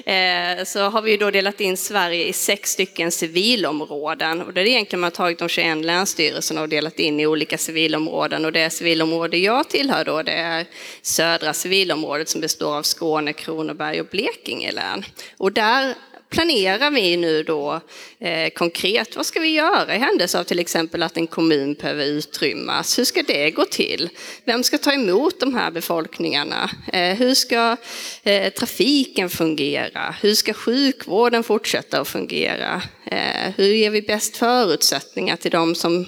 Eh, 0.07 0.65
så 0.65 0.89
har 0.89 1.01
vi 1.01 1.17
då 1.17 1.31
delat 1.31 1.61
in 1.61 1.77
Sverige 1.77 2.25
i 2.25 2.33
sex 2.33 2.71
stycken 2.71 3.11
civilområden 3.11 4.41
och 4.41 4.53
det 4.53 4.61
är 4.61 4.65
egentligen 4.65 4.99
man 4.99 5.07
har 5.07 5.11
tagit 5.11 5.39
de 5.39 5.49
21 5.49 5.85
länsstyrelserna 5.85 6.61
och 6.61 6.69
delat 6.69 6.99
in 6.99 7.19
i 7.19 7.27
olika 7.27 7.57
civilområden 7.57 8.45
och 8.45 8.51
det 8.51 8.69
civilområde 8.69 9.37
jag 9.37 9.69
tillhör 9.69 10.05
då 10.05 10.23
det 10.23 10.31
är 10.31 10.65
södra 11.01 11.53
civilområdet 11.53 12.29
som 12.29 12.41
består 12.41 12.77
av 12.77 12.83
Skåne, 12.83 13.33
Kronoberg 13.33 14.01
och 14.01 14.07
Blekinge 14.07 14.71
län. 14.71 15.05
Och 15.37 15.51
där 15.51 15.95
planerar 16.29 16.91
vi 16.91 17.17
nu 17.17 17.43
då 17.43 17.81
eh, 18.19 18.49
konkret, 18.49 19.15
vad 19.15 19.25
ska 19.25 19.39
vi 19.39 19.49
göra 19.49 19.95
i 19.95 19.99
händelse 19.99 20.39
av 20.39 20.43
till 20.43 20.59
exempel 20.59 21.03
att 21.03 21.17
en 21.17 21.27
kommun 21.27 21.73
behöver 21.73 22.05
utrymmas? 22.05 22.99
Hur 22.99 23.05
ska 23.05 23.23
det 23.23 23.51
gå 23.51 23.65
till? 23.65 24.09
Vem 24.45 24.63
ska 24.63 24.77
ta 24.77 24.93
emot 24.93 25.39
de 25.39 25.55
här 25.55 25.71
befolkningarna? 25.71 26.69
Eh, 26.93 27.17
hur 27.17 27.33
ska 27.33 27.77
eh, 28.23 28.53
trafiken 28.53 29.29
fungera? 29.29 30.15
Hur 30.21 30.35
ska 30.35 30.53
sjukvården 30.53 31.43
fortsätta 31.43 32.01
att 32.01 32.07
fungera? 32.07 32.81
Eh, 33.05 33.51
hur 33.55 33.73
ger 33.73 33.89
vi 33.89 34.01
bäst 34.01 34.37
förutsättningar 34.37 35.35
till 35.35 35.51
de 35.51 35.75
som 35.75 36.05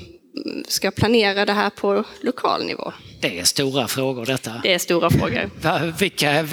ska 0.67 0.91
planera 0.91 1.45
det 1.45 1.53
här 1.53 1.69
på 1.69 2.03
lokal 2.21 2.65
nivå? 2.65 2.93
Det 3.21 3.39
är 3.39 3.43
stora 3.43 3.87
frågor 3.87 4.25
detta. 4.25 4.51
Det 4.63 4.73
är 4.73 4.79
stora 4.79 5.09
frågor. 5.09 5.49
Vilka, 5.99 6.43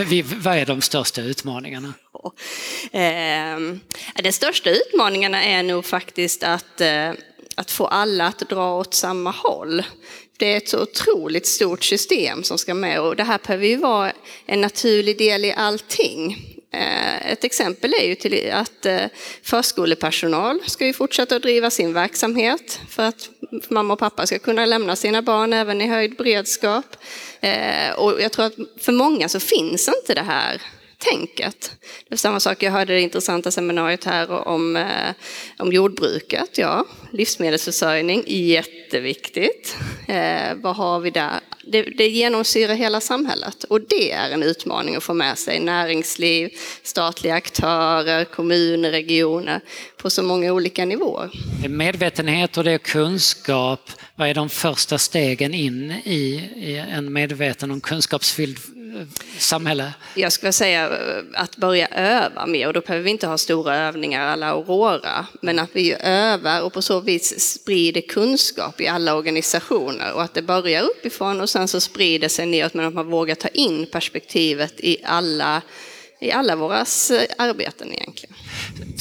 vad 0.42 0.56
är 0.56 0.66
de 0.66 0.80
största 0.80 1.22
utmaningarna? 1.22 1.94
Eh, 2.92 4.22
Den 4.22 4.32
största 4.32 4.70
utmaningarna 4.70 5.44
är 5.44 5.62
nog 5.62 5.84
faktiskt 5.84 6.42
att, 6.42 6.80
eh, 6.80 7.10
att 7.54 7.70
få 7.70 7.86
alla 7.86 8.26
att 8.26 8.38
dra 8.38 8.78
åt 8.78 8.94
samma 8.94 9.30
håll. 9.30 9.82
Det 10.38 10.52
är 10.52 10.56
ett 10.56 10.68
så 10.68 10.82
otroligt 10.82 11.46
stort 11.46 11.84
system 11.84 12.44
som 12.44 12.58
ska 12.58 12.74
med 12.74 13.00
och 13.00 13.16
det 13.16 13.24
här 13.24 13.40
behöver 13.46 13.66
ju 13.66 13.76
vara 13.76 14.12
en 14.46 14.60
naturlig 14.60 15.18
del 15.18 15.44
i 15.44 15.52
allting. 15.52 16.36
Eh, 16.72 17.32
ett 17.32 17.44
exempel 17.44 17.94
är 17.94 18.06
ju 18.06 18.14
till 18.14 18.52
att 18.52 18.86
eh, 18.86 19.00
förskolepersonal 19.42 20.60
ska 20.66 20.86
ju 20.86 20.92
fortsätta 20.92 21.36
att 21.36 21.42
driva 21.42 21.70
sin 21.70 21.92
verksamhet 21.92 22.80
för 22.88 23.02
att 23.02 23.30
mamma 23.68 23.92
och 23.92 23.98
pappa 23.98 24.26
ska 24.26 24.38
kunna 24.38 24.64
lämna 24.64 24.96
sina 24.96 25.22
barn 25.22 25.52
även 25.52 25.80
i 25.80 25.86
höjd 25.86 26.16
beredskap. 26.16 26.96
Eh, 27.40 27.92
och 27.96 28.20
jag 28.20 28.32
tror 28.32 28.44
att 28.44 28.54
för 28.80 28.92
många 28.92 29.28
så 29.28 29.40
finns 29.40 29.88
inte 29.88 30.14
det 30.14 30.26
här 30.26 30.62
tänket. 30.98 31.72
Det 32.08 32.14
är 32.14 32.16
samma 32.16 32.40
sak, 32.40 32.62
jag 32.62 32.72
hörde 32.72 32.94
det 32.94 33.00
intressanta 33.00 33.50
seminariet 33.50 34.04
här 34.04 34.48
om, 34.48 34.76
eh, 34.76 35.14
om 35.58 35.72
jordbruket. 35.72 36.58
Ja, 36.58 36.84
livsmedelsförsörjning, 37.12 38.24
jätteviktigt. 38.26 39.76
Eh, 40.08 40.54
vad 40.54 40.76
har 40.76 41.00
vi 41.00 41.10
där? 41.10 41.40
Det, 41.64 41.82
det 41.82 42.08
genomsyrar 42.08 42.74
hela 42.74 43.00
samhället 43.00 43.64
och 43.64 43.80
det 43.80 44.12
är 44.12 44.30
en 44.30 44.42
utmaning 44.42 44.96
att 44.96 45.02
få 45.02 45.14
med 45.14 45.38
sig 45.38 45.60
näringsliv, 45.60 46.50
statliga 46.82 47.34
aktörer, 47.34 48.24
kommuner, 48.24 48.90
regioner 48.90 49.60
på 49.96 50.10
så 50.10 50.22
många 50.22 50.52
olika 50.52 50.84
nivåer. 50.84 51.30
Det 51.60 51.66
är 51.66 51.68
medvetenhet 51.68 52.56
och 52.56 52.64
det 52.64 52.72
är 52.72 52.78
kunskap. 52.78 53.90
Vad 54.14 54.28
är 54.28 54.34
de 54.34 54.48
första 54.48 54.98
stegen 54.98 55.54
in 55.54 55.90
i, 56.04 56.18
i 56.56 56.84
en 56.90 57.12
medveten 57.12 57.70
och 57.70 57.82
kunskapsfylld 57.82 58.58
samhälle? 59.38 59.94
Jag 60.14 60.32
skulle 60.32 60.52
säga 60.52 60.84
eh, 60.84 61.24
att 61.34 61.56
börja 61.56 61.88
öva 61.88 62.46
mer. 62.46 62.66
Och 62.66 62.72
då 62.72 62.80
behöver 62.80 63.04
vi 63.04 63.10
inte 63.10 63.26
ha 63.26 63.38
stora 63.38 63.76
övningar 63.76 64.26
alla 64.26 64.50
Aurora, 64.50 65.26
men 65.40 65.58
att 65.58 65.70
vi 65.72 65.96
övar 66.00 66.62
och 66.62 66.72
på 66.72 66.82
så 66.82 67.00
vis 67.00 67.40
sprider 67.40 68.00
kunskap 68.00 68.80
i 68.80 68.88
alla 68.88 69.14
organisationer. 69.14 70.12
Och 70.12 70.22
att 70.22 70.34
det 70.34 70.42
börjar 70.42 70.82
uppifrån 70.82 71.40
och 71.40 71.50
sen 71.50 71.68
så 71.68 71.80
sprider 71.80 72.28
sig 72.28 72.46
neråt 72.46 72.74
men 72.74 72.86
att 72.86 72.94
man 72.94 73.10
vågar 73.10 73.34
ta 73.34 73.48
in 73.48 73.86
perspektivet 73.86 74.80
i 74.80 74.96
alla 75.04 75.62
i 76.20 76.32
alla 76.32 76.56
våra 76.56 76.78
arbeten 77.38 77.92
egentligen. 77.92 78.34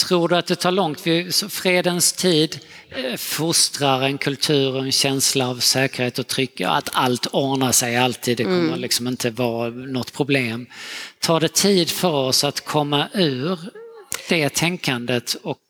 Tror 0.08 0.28
du 0.28 0.38
att 0.38 0.48
det 0.48 0.56
tar 0.56 0.72
långt? 0.72 1.02
Fredens 1.50 2.14
tid 2.14 2.60
eh, 2.90 3.16
fostrar 3.18 4.02
en 4.02 4.18
kultur 4.18 4.76
och 4.76 4.84
en 4.84 4.92
känsla 4.92 5.50
av 5.50 5.60
säkerhet 5.60 6.20
och 6.20 6.28
tryck. 6.28 6.62
att 6.62 6.90
allt 6.94 7.26
ordnar 7.26 7.72
sig 7.72 7.98
alltid, 7.98 8.38
det 8.38 8.44
kommer 8.44 8.60
mm. 8.60 8.80
liksom 8.80 9.08
inte 9.08 9.30
vara 9.30 9.70
något 9.70 10.14
problem. 10.14 10.68
Tar 11.20 11.40
det 11.40 11.54
tid 11.54 11.90
för 11.90 12.14
oss 12.14 12.44
att 12.44 12.66
komma 12.66 13.08
ur 13.14 13.60
det 14.30 14.50
tänkandet 14.50 15.36
och 15.44 15.58
Eh, 15.58 15.67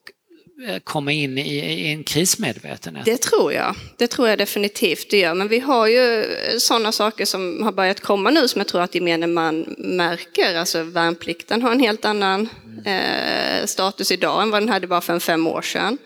Eh, 0.66 0.80
komma 0.84 1.12
in 1.12 1.38
i, 1.38 1.88
en 1.88 2.04
krismedvetenhet? 2.04 3.06
Det 3.06 3.22
tror 3.22 3.54
jag. 3.54 3.76
Det 3.98 4.08
tror 4.08 4.28
jag 4.28 4.38
definitivt 4.38 5.10
det 5.10 5.18
gör. 5.18 5.34
Men 5.34 5.48
vi 5.48 5.60
har 5.60 5.88
ju 5.88 6.24
eh, 6.24 6.58
sådana 6.58 6.92
saker 6.92 7.26
som 7.26 7.64
har 7.64 7.72
börjat 7.72 8.00
komma 8.00 8.30
nu 8.30 8.48
som 8.48 8.60
jag 8.60 8.68
tror 8.68 8.82
att 8.82 8.96
gemene 8.96 9.28
man 9.28 9.76
märker. 9.78 10.56
Alltså 10.56 10.84
värnplikten 10.84 11.62
har 11.62 11.72
en 11.72 11.80
helt 11.80 12.06
annan 12.06 12.50
eh, 12.86 13.66
status 13.66 14.12
idag 14.12 14.42
än 14.42 14.50
vad 14.50 14.62
den 14.62 14.70
hade 14.70 14.88
bara 14.88 15.02
för 15.02 15.14
en 15.14 15.20
fem 15.20 15.48
år 15.48 15.62
sedan. 15.62 15.98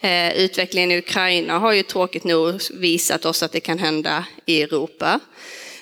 Eh, 0.00 0.32
utvecklingen 0.32 0.92
i 0.92 0.98
Ukraina 0.98 1.58
har 1.58 1.72
ju 1.72 1.82
tråkigt 1.82 2.24
nog 2.24 2.60
visat 2.70 3.24
oss 3.24 3.42
att 3.42 3.52
det 3.52 3.60
kan 3.60 3.78
hända 3.78 4.24
i 4.46 4.62
Europa. 4.62 5.20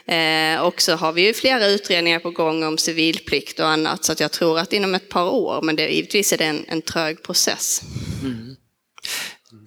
Eh, 0.06 0.61
och 0.61 0.83
så 0.83 0.92
har 0.92 1.12
vi 1.12 1.26
ju 1.26 1.35
flera 1.35 1.66
utredningar 1.66 2.18
på 2.18 2.30
gång 2.30 2.64
om 2.64 2.78
civilplikt 2.78 3.61
och 3.61 3.68
annat 3.68 4.04
så 4.04 4.12
att 4.12 4.21
jag 4.21 4.33
tror 4.33 4.59
att 4.59 4.73
inom 4.73 4.95
ett 4.95 5.09
par 5.09 5.30
år, 5.30 5.62
men 5.62 5.76
det, 5.76 5.88
givetvis 5.88 6.33
är 6.33 6.38
det 6.38 6.45
en, 6.45 6.64
en 6.68 6.83
trög 6.83 7.23
process. 7.23 7.83
Mm. 8.26 8.56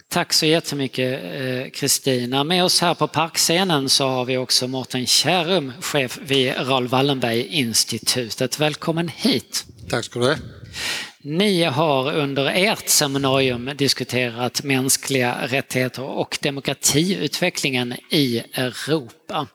Tack 0.10 0.34
så 0.34 0.46
jättemycket 0.46 1.24
eh, 1.24 1.70
Kristina. 1.70 2.44
Med 2.44 2.64
oss 2.64 2.82
här 2.82 2.94
på 2.94 3.08
parkscenen 3.08 3.90
så 3.90 4.08
har 4.08 4.26
vi 4.26 4.38
också 4.38 4.68
Mårten 4.68 5.08
Kärrum, 5.08 5.74
chef 5.82 6.20
vid 6.22 6.54
Raoul 6.58 6.88
Wallenberg-institutet. 6.88 8.60
Välkommen 8.60 9.08
hit! 9.08 9.66
Tack 9.90 10.06
ska 10.06 10.20
du 10.20 10.26
ha. 10.26 10.36
Ni 11.22 11.64
har 11.64 12.14
under 12.14 12.46
ert 12.46 12.90
seminarium 12.90 13.72
diskuterat 13.76 14.64
mänskliga 14.64 15.38
rättigheter 15.48 16.04
och 16.04 16.38
demokratiutvecklingen 16.42 17.94
i 18.10 18.44
Europa. 18.54 19.48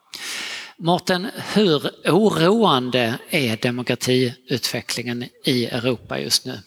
Mårten, 0.78 1.26
hur 1.54 1.90
oroande 2.04 3.18
är 3.30 3.56
demokratiutvecklingen 3.56 5.24
i 5.44 5.66
Europa 5.66 6.18
just 6.18 6.46
nu? 6.46 6.58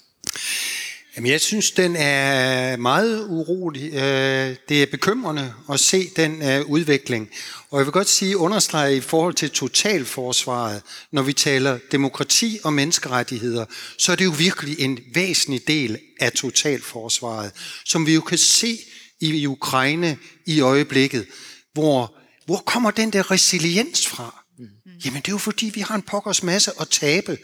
Jeg 1.26 1.42
synes, 1.42 1.72
den 1.72 1.96
er 1.96 2.78
meget 2.78 3.28
urolig. 3.30 3.94
Øh, 3.94 4.56
det 4.70 4.84
er 4.84 4.86
bekymrende 4.92 5.54
at 5.72 5.80
se 5.80 6.10
den 6.16 6.42
øh, 6.42 6.66
udvikling. 6.66 7.30
Og 7.70 7.80
jeg 7.80 7.86
vil 7.86 7.94
godt 7.94 8.10
sige, 8.10 8.38
understrege 8.38 8.98
i 8.98 9.02
forhold 9.02 9.34
til 9.34 9.50
totalforsvaret, 9.50 10.82
når 11.12 11.22
vi 11.22 11.34
taler 11.34 11.80
demokrati 11.92 12.60
og 12.64 12.74
menneskerettigheder, 12.74 13.66
så 13.98 14.12
er 14.12 14.16
det 14.16 14.26
jo 14.26 14.34
virkelig 14.38 14.80
en 14.80 15.00
væsentlig 15.14 15.68
del 15.68 15.98
af 16.20 16.32
totalforsvaret, 16.32 17.52
som 17.86 18.06
vi 18.06 18.14
jo 18.14 18.22
kan 18.22 18.38
se 18.38 18.78
i 19.22 19.48
Ukraine 19.48 20.18
i 20.46 20.62
øjeblikket, 20.62 21.26
hvor 21.74 22.18
hvor 22.46 22.58
kommer 22.58 22.92
den 22.92 23.14
der 23.14 23.32
resiliens 23.32 24.08
fra? 24.08 24.44
Mm. 24.60 24.66
Jamen 25.06 25.22
det 25.22 25.28
er 25.28 25.32
jo 25.32 25.38
fordi, 25.38 25.72
vi 25.76 25.82
har 25.82 25.96
en 25.96 26.02
pokkers 26.02 26.44
masse 26.44 26.72
at 26.80 26.90
tabe. 26.90 27.38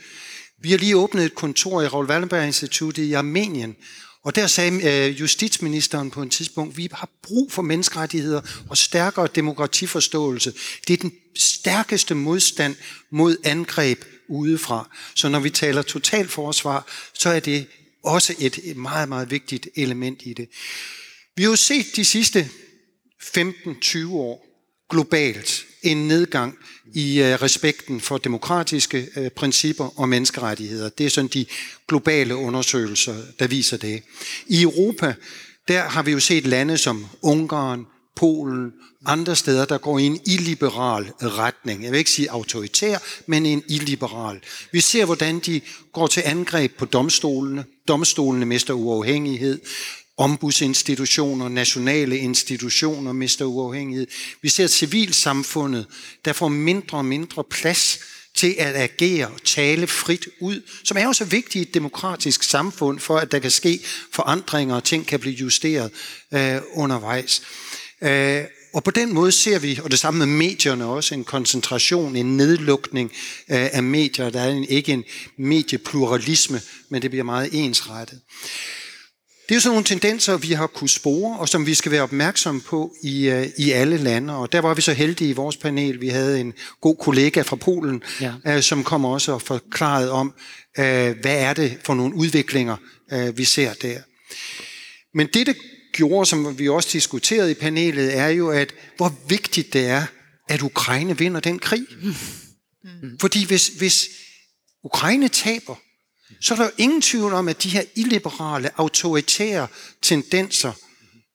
Vi 0.64 0.72
har 0.72 0.78
lige 0.78 0.98
åbnet 0.98 1.26
et 1.26 1.36
kontor 1.36 1.82
i 1.82 1.88
Raoul 1.88 2.06
Wallenberg 2.06 2.46
Instituttet 2.46 3.04
i 3.04 3.14
Armenien, 3.14 3.76
og 4.24 4.36
der 4.36 4.48
sagde 4.48 5.08
øh, 5.10 5.20
justitsministeren 5.20 6.12
på 6.12 6.22
et 6.22 6.32
tidspunkt, 6.32 6.78
vi 6.78 6.90
har 6.92 7.10
brug 7.22 7.52
for 7.52 7.62
menneskerettigheder 7.62 8.42
og 8.70 8.78
stærkere 8.78 9.28
demokratiforståelse. 9.36 10.54
Det 10.88 10.94
er 10.94 10.98
den 10.98 11.14
stærkeste 11.36 12.16
modstand 12.16 12.76
mod 13.10 13.38
angreb 13.44 14.06
udefra. 14.28 14.90
Så 15.16 15.30
når 15.30 15.40
vi 15.40 15.50
taler 15.50 15.82
totalforsvar, 15.82 16.88
så 17.14 17.30
er 17.30 17.40
det 17.40 17.68
også 18.04 18.36
et 18.40 18.78
meget, 18.78 19.10
meget 19.10 19.32
vigtigt 19.32 19.68
element 19.76 20.22
i 20.26 20.34
det. 20.34 20.50
Vi 21.36 21.44
har 21.44 21.50
jo 21.50 21.56
set 21.56 21.86
de 21.96 22.06
sidste 22.06 22.50
15-20 23.24 24.08
år, 24.12 24.53
globalt 24.94 25.66
en 25.82 26.08
nedgang 26.08 26.58
i 26.94 27.22
øh, 27.22 27.42
respekten 27.42 28.02
for 28.02 28.18
demokratiske 28.18 29.08
øh, 29.16 29.30
principper 29.30 30.00
og 30.00 30.10
menneskerettigheder. 30.10 30.90
Det 30.90 31.06
er 31.06 31.10
sådan 31.10 31.30
de 31.34 31.46
globale 31.88 32.36
undersøgelser, 32.36 33.16
der 33.40 33.48
viser 33.48 33.78
det. 33.78 34.04
I 34.48 34.62
Europa, 34.62 35.16
der 35.68 35.82
har 35.82 36.04
vi 36.04 36.12
jo 36.12 36.20
set 36.20 36.48
lande 36.48 36.78
som 36.78 37.06
Ungarn, 37.22 37.86
Polen, 38.16 38.72
andre 39.06 39.36
steder, 39.36 39.66
der 39.66 39.78
går 39.78 40.00
i 40.00 40.04
en 40.04 40.20
illiberal 40.26 41.04
retning. 41.22 41.84
Jeg 41.84 41.92
vil 41.92 41.98
ikke 41.98 42.12
sige 42.12 42.32
autoritær, 42.32 42.98
men 43.26 43.46
en 43.46 43.64
illiberal. 43.68 44.40
Vi 44.72 44.82
ser, 44.82 45.06
hvordan 45.06 45.40
de 45.40 45.62
går 45.94 46.08
til 46.08 46.24
angreb 46.26 46.78
på 46.78 46.86
domstolene. 46.86 47.66
Domstolene 47.88 48.46
mister 48.46 48.74
uafhængighed 48.74 49.60
ombudsinstitutioner, 50.18 51.50
nationale 51.50 52.18
institutioner 52.18 53.14
mister 53.14 53.46
uafhængighed. 53.46 54.08
Vi 54.42 54.50
ser 54.50 54.68
civilsamfundet, 54.68 55.86
der 56.26 56.34
får 56.34 56.48
mindre 56.48 56.98
og 56.98 57.06
mindre 57.06 57.44
plads 57.44 58.00
til 58.36 58.56
at 58.60 58.76
agere 58.76 59.28
og 59.28 59.44
tale 59.44 59.88
frit 59.88 60.28
ud, 60.40 60.62
som 60.84 60.98
er 60.98 61.08
også 61.08 61.26
vigtigt 61.26 61.56
i 61.56 61.70
et 61.70 61.74
demokratisk 61.74 62.44
samfund, 62.44 63.00
for 63.00 63.18
at 63.18 63.32
der 63.32 63.40
kan 63.40 63.52
ske 63.52 63.80
forandringer 64.12 64.76
og 64.76 64.84
ting 64.84 65.08
kan 65.08 65.20
blive 65.20 65.36
justeret 65.36 65.92
øh, 66.34 66.62
undervejs. 66.74 67.42
Øh, 68.02 68.44
og 68.74 68.84
på 68.84 68.92
den 68.92 69.14
måde 69.14 69.32
ser 69.32 69.60
vi, 69.60 69.80
og 69.84 69.92
det 69.92 70.00
samme 70.00 70.18
med 70.18 70.38
medierne 70.38 70.86
også, 70.86 71.16
en 71.16 71.24
koncentration, 71.24 72.16
en 72.16 72.38
nedlukning 72.38 73.12
øh, 73.50 73.70
af 73.74 73.84
medier. 73.84 74.30
Der 74.30 74.42
er 74.42 74.50
en, 74.50 74.64
ikke 74.64 74.92
en 74.92 75.04
mediepluralisme, 75.38 76.62
men 76.90 77.02
det 77.02 77.10
bliver 77.10 77.24
meget 77.24 77.50
ensrettet. 77.52 78.20
Det 79.44 79.52
er 79.52 79.56
jo 79.56 79.60
sådan 79.62 79.74
nogle 79.74 79.86
tendenser, 79.86 80.38
vi 80.38 80.52
har 80.54 80.68
kunnet 80.68 80.92
spore, 80.92 81.40
og 81.40 81.50
som 81.50 81.66
vi 81.66 81.74
skal 81.74 81.92
være 81.92 82.02
opmærksomme 82.02 82.62
på 82.62 82.96
i, 83.04 83.30
øh, 83.30 83.48
i 83.58 83.72
alle 83.72 83.98
lande. 83.98 84.36
Og 84.38 84.52
der 84.52 84.60
var 84.60 84.74
vi 84.74 84.82
så 84.82 84.94
heldige 84.94 85.30
i 85.30 85.34
vores 85.34 85.58
panel. 85.58 86.02
Vi 86.02 86.08
havde 86.08 86.40
en 86.42 86.54
god 86.82 86.96
kollega 86.96 87.42
fra 87.42 87.56
Polen, 87.56 88.04
Ja. 88.22 88.34
øh, 88.48 88.62
som 88.64 88.84
kom 88.84 89.06
også 89.06 89.32
og 89.32 89.42
forklarede 89.42 90.12
om, 90.12 90.34
øh, 90.80 91.16
hvad 91.22 91.38
er 91.40 91.54
det 91.54 91.78
for 91.84 91.94
nogle 91.94 92.16
udviklinger, 92.16 92.76
øh, 93.14 93.38
vi 93.38 93.44
ser 93.46 93.74
der. 93.74 94.00
Men 95.18 95.28
det, 95.34 95.48
det 95.48 95.56
gjorde, 95.94 96.26
som 96.26 96.60
vi 96.60 96.70
også 96.70 96.90
diskuterede 96.94 97.52
i 97.52 97.54
panelet, 97.54 98.18
er 98.18 98.28
jo, 98.28 98.50
at 98.50 98.74
hvor 98.98 99.16
vigtigt 99.28 99.74
det 99.74 99.88
er, 99.88 100.06
at 100.50 100.62
Ukraine 100.62 101.18
vinder 101.18 101.40
den 101.40 101.60
krig. 101.60 101.86
Fordi 103.22 103.46
hvis, 103.46 103.68
hvis 103.68 104.10
Ukraine 104.84 105.28
taber, 105.28 105.76
så 106.42 106.54
er 106.54 106.58
der 106.58 106.66
jo 106.66 106.72
ingen 106.78 107.02
tvivl 107.02 107.34
om, 107.34 107.48
at 107.48 107.64
de 107.64 107.70
her 107.70 107.84
illiberale, 107.96 108.70
autoritære 108.78 109.68
tendenser, 110.02 110.72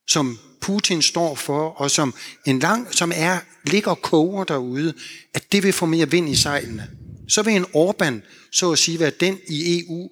som 0.07 0.39
Putin 0.61 1.01
står 1.01 1.35
for, 1.35 1.69
og 1.69 1.91
som, 1.91 2.13
en 2.45 2.59
lang, 2.59 2.93
som 2.93 3.11
er, 3.15 3.39
ligger 3.65 3.91
og 3.91 4.01
koger 4.01 4.43
derude, 4.43 4.93
at 5.33 5.51
det 5.51 5.63
vil 5.63 5.73
få 5.73 5.85
mere 5.85 6.11
vind 6.11 6.29
i 6.29 6.35
sejlene. 6.35 6.89
Så 7.27 7.41
vil 7.41 7.53
en 7.53 7.65
Orbán, 7.65 8.13
så 8.51 8.71
at 8.71 8.79
sige, 8.79 8.99
være 8.99 9.11
den 9.19 9.39
i 9.47 9.79
EU, 9.79 10.09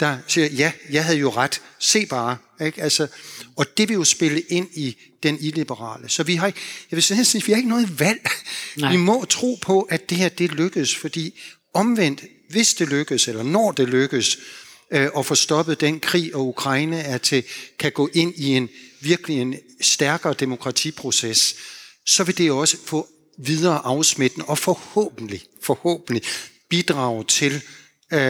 der 0.00 0.18
siger, 0.26 0.46
ja, 0.46 0.72
jeg 0.90 1.04
havde 1.04 1.18
jo 1.18 1.30
ret, 1.30 1.62
se 1.78 2.06
bare. 2.06 2.36
Ikke? 2.60 2.82
Altså, 2.82 3.06
og 3.56 3.78
det 3.78 3.88
vil 3.88 3.94
jo 3.94 4.04
spille 4.04 4.40
ind 4.40 4.68
i 4.74 4.96
den 5.22 5.38
illiberale. 5.40 6.08
Så 6.08 6.22
vi 6.22 6.34
har, 6.34 6.46
jeg 6.90 6.96
vil 6.96 7.02
sige, 7.02 7.44
vi 7.46 7.52
har 7.52 7.56
ikke 7.56 7.68
noget 7.68 8.00
valg. 8.00 8.28
Nej. 8.76 8.90
Vi 8.90 8.96
må 8.96 9.24
tro 9.24 9.58
på, 9.62 9.82
at 9.82 10.10
det 10.10 10.18
her 10.18 10.28
det 10.28 10.50
lykkes, 10.50 10.96
fordi 10.96 11.40
omvendt, 11.74 12.24
hvis 12.50 12.74
det 12.74 12.88
lykkes, 12.88 13.28
eller 13.28 13.42
når 13.42 13.72
det 13.72 13.88
lykkes, 13.88 14.38
øh, 14.90 15.08
at 15.18 15.26
få 15.26 15.34
stoppet 15.34 15.80
den 15.80 16.00
krig, 16.00 16.34
og 16.34 16.48
Ukraine 16.48 17.00
er 17.00 17.18
til, 17.18 17.44
kan 17.78 17.92
gå 17.92 18.08
ind 18.12 18.34
i 18.36 18.46
en 18.46 18.68
virkelig 19.00 19.40
en 19.40 19.54
stærkere 19.80 20.34
demokratiproces, 20.34 21.54
så 22.06 22.24
vil 22.24 22.38
det 22.38 22.50
også 22.50 22.76
få 22.86 23.08
videre 23.38 23.78
afsmitten 23.84 24.42
og 24.46 24.58
forhåbentlig, 24.58 25.42
forhåbentlig 25.62 26.22
bidrage 26.70 27.24
til 27.24 27.52
øh, 28.12 28.20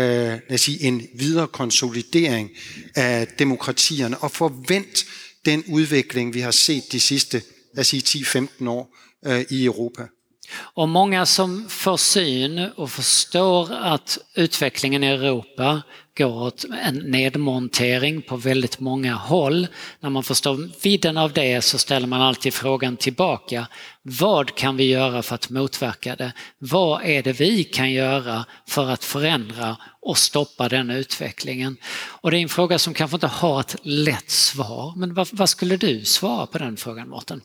lad 0.48 0.52
os 0.52 0.60
sige, 0.60 0.82
en 0.82 1.06
videre 1.14 1.48
konsolidering 1.48 2.50
af 2.94 3.26
demokratierne 3.38 4.18
og 4.18 4.30
forvent 4.30 5.06
den 5.44 5.64
udvikling, 5.68 6.34
vi 6.34 6.40
har 6.40 6.50
set 6.50 6.92
de 6.92 7.00
sidste 7.00 7.42
lad 7.74 7.80
os 7.80 7.86
sige, 7.86 8.24
10-15 8.24 8.68
år 8.68 8.96
øh, 9.26 9.44
i 9.50 9.64
Europa. 9.64 10.06
Och 10.52 10.88
många 10.88 11.26
som 11.26 11.68
får 11.68 11.96
syn 11.96 12.68
och 12.76 12.90
förstår 12.90 13.72
att 13.72 14.18
utvecklingen 14.34 15.04
i 15.04 15.06
Europa 15.06 15.82
går 16.18 16.42
åt 16.42 16.64
en 16.82 16.94
nedmontering 16.94 18.22
på 18.22 18.36
väldigt 18.36 18.80
många 18.80 19.14
håll. 19.14 19.66
När 20.00 20.10
man 20.10 20.22
förstår 20.22 20.82
vidden 20.82 21.16
av 21.16 21.32
det 21.32 21.62
så 21.62 21.78
ställer 21.78 22.06
man 22.06 22.22
alltid 22.22 22.54
frågan 22.54 22.96
tillbaka. 22.96 23.66
Vad 24.02 24.54
kan 24.54 24.76
vi 24.76 24.84
göra 24.84 25.22
för 25.22 25.34
att 25.34 25.50
motverka 25.50 26.16
det? 26.16 26.32
Vad 26.58 27.04
är 27.04 27.22
det 27.22 27.32
vi 27.32 27.64
kan 27.64 27.92
göra 27.92 28.44
för 28.68 28.90
att 28.90 29.04
förändra 29.04 29.76
och 30.02 30.18
stoppa 30.18 30.68
den 30.68 30.90
utvecklingen? 30.90 31.76
Och 32.20 32.30
det 32.30 32.38
är 32.38 32.42
en 32.42 32.48
fråga 32.48 32.78
som 32.78 32.94
kanske 32.94 33.16
inte 33.16 33.26
har 33.26 33.60
ett 33.60 33.76
lätt 33.82 34.30
svar. 34.30 34.92
Men 34.96 35.14
vad, 35.14 35.28
vad 35.32 35.48
skulle 35.48 35.76
du 35.76 36.04
svara 36.04 36.46
på 36.46 36.58
den 36.58 36.76
frågan, 36.76 37.08
Mårten? 37.08 37.40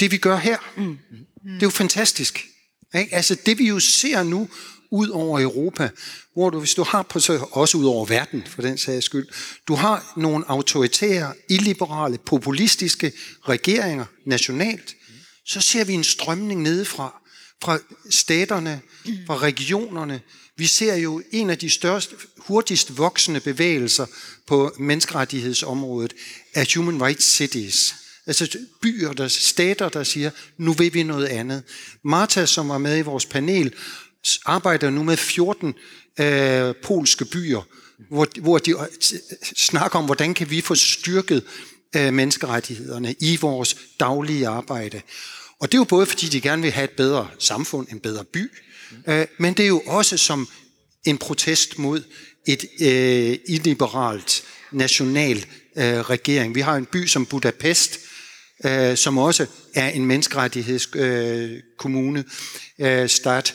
Det 0.00 0.10
vi 0.10 0.16
gør 0.16 0.36
her, 0.36 0.58
mm. 0.76 0.98
det 1.44 1.62
er 1.62 1.66
jo 1.66 1.70
fantastisk. 1.70 2.46
Ikke? 2.94 3.14
Altså 3.14 3.36
det 3.46 3.58
vi 3.58 3.68
jo 3.68 3.80
ser 3.80 4.22
nu 4.22 4.48
ud 4.90 5.08
over 5.08 5.40
Europa, 5.40 5.90
hvor 6.32 6.50
du, 6.50 6.58
hvis 6.58 6.74
du 6.74 6.82
har 6.82 7.02
på, 7.02 7.20
så 7.20 7.48
også 7.52 7.78
ud 7.78 7.84
over 7.84 8.06
verden 8.06 8.44
for 8.46 8.62
den 8.62 8.78
sags 8.78 9.06
skyld, 9.06 9.26
du 9.68 9.74
har 9.74 10.12
nogle 10.16 10.44
autoritære, 10.48 11.34
illiberale, 11.50 12.18
populistiske 12.18 13.12
regeringer 13.48 14.04
nationalt, 14.26 14.96
så 15.46 15.60
ser 15.60 15.84
vi 15.84 15.92
en 15.92 16.04
strømning 16.04 16.62
nedefra, 16.62 17.22
fra 17.62 17.78
staterne, 18.10 18.80
fra 19.26 19.38
regionerne. 19.38 20.20
Vi 20.56 20.66
ser 20.66 20.94
jo 20.94 21.22
en 21.32 21.50
af 21.50 21.58
de 21.58 21.70
største, 21.70 22.16
hurtigst 22.38 22.98
voksende 22.98 23.40
bevægelser 23.40 24.06
på 24.46 24.74
menneskerettighedsområdet 24.78 26.12
af 26.54 26.66
Human 26.74 27.02
Rights 27.02 27.24
Cities. 27.24 27.94
Altså 28.26 28.58
byer, 28.82 29.12
der, 29.12 29.28
stater, 29.28 29.88
der 29.88 30.04
siger, 30.04 30.30
nu 30.58 30.72
vil 30.72 30.94
vi 30.94 31.02
noget 31.02 31.26
andet. 31.26 31.62
Marta, 32.04 32.46
som 32.46 32.68
var 32.68 32.78
med 32.78 32.98
i 32.98 33.02
vores 33.02 33.26
panel, 33.26 33.74
arbejder 34.46 34.90
nu 34.90 35.02
med 35.02 35.16
14 35.16 35.74
øh, 36.20 36.74
polske 36.82 37.24
byer, 37.24 37.62
hvor, 38.08 38.28
hvor 38.40 38.58
de 38.58 38.74
snakker 39.56 39.98
om, 39.98 40.04
hvordan 40.04 40.34
kan 40.34 40.50
vi 40.50 40.60
få 40.60 40.74
styrket 40.74 41.42
øh, 41.96 42.14
menneskerettighederne 42.14 43.14
i 43.20 43.36
vores 43.36 43.76
daglige 44.00 44.48
arbejde. 44.48 45.02
Og 45.60 45.72
det 45.72 45.78
er 45.78 45.80
jo 45.80 45.84
både 45.84 46.06
fordi, 46.06 46.26
de 46.26 46.40
gerne 46.40 46.62
vil 46.62 46.70
have 46.70 46.84
et 46.84 46.90
bedre 46.90 47.28
samfund, 47.38 47.86
en 47.90 48.00
bedre 48.00 48.24
by, 48.24 48.50
øh, 49.08 49.26
men 49.38 49.54
det 49.54 49.62
er 49.62 49.68
jo 49.68 49.82
også 49.86 50.16
som 50.16 50.48
en 51.04 51.18
protest 51.18 51.78
mod 51.78 52.02
et 52.46 52.64
øh, 52.80 53.38
illiberalt 53.48 54.42
national 54.72 55.46
øh, 55.76 55.84
regering. 55.84 56.54
Vi 56.54 56.60
har 56.60 56.76
en 56.76 56.86
by 56.86 57.06
som 57.06 57.26
Budapest, 57.26 58.00
øh, 58.64 58.96
som 58.96 59.18
også 59.18 59.46
er 59.74 59.88
en 59.88 60.06
menneskerettighedskommune, 60.06 62.24
øh, 62.78 63.02
øh, 63.02 63.08
stat, 63.08 63.54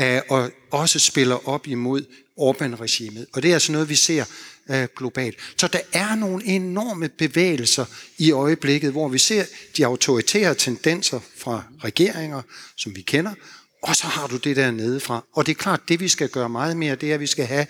øh, 0.00 0.20
og 0.28 0.50
også 0.70 0.98
spiller 0.98 1.48
op 1.48 1.66
imod 1.66 2.02
Orbán-regimet. 2.40 3.26
Og 3.32 3.42
det 3.42 3.50
er 3.50 3.54
altså 3.54 3.72
noget, 3.72 3.88
vi 3.88 3.94
ser 3.94 4.24
øh, 4.70 4.88
globalt. 4.96 5.36
Så 5.56 5.68
der 5.68 5.80
er 5.92 6.14
nogle 6.14 6.44
enorme 6.44 7.08
bevægelser 7.08 7.84
i 8.18 8.32
øjeblikket, 8.32 8.92
hvor 8.92 9.08
vi 9.08 9.18
ser 9.18 9.44
de 9.76 9.86
autoritære 9.86 10.54
tendenser 10.54 11.20
fra 11.36 11.64
regeringer, 11.84 12.42
som 12.76 12.96
vi 12.96 13.02
kender, 13.02 13.34
og 13.82 13.96
så 13.96 14.06
har 14.06 14.26
du 14.26 14.36
det 14.36 14.56
der 14.56 14.70
nedefra. 14.70 15.24
Og 15.32 15.46
det 15.46 15.52
er 15.52 15.56
klart, 15.56 15.88
det 15.88 16.00
vi 16.00 16.08
skal 16.08 16.28
gøre 16.28 16.48
meget 16.48 16.76
mere, 16.76 16.94
det 16.94 17.10
er, 17.10 17.14
at 17.14 17.20
vi 17.20 17.26
skal 17.26 17.46
have 17.46 17.66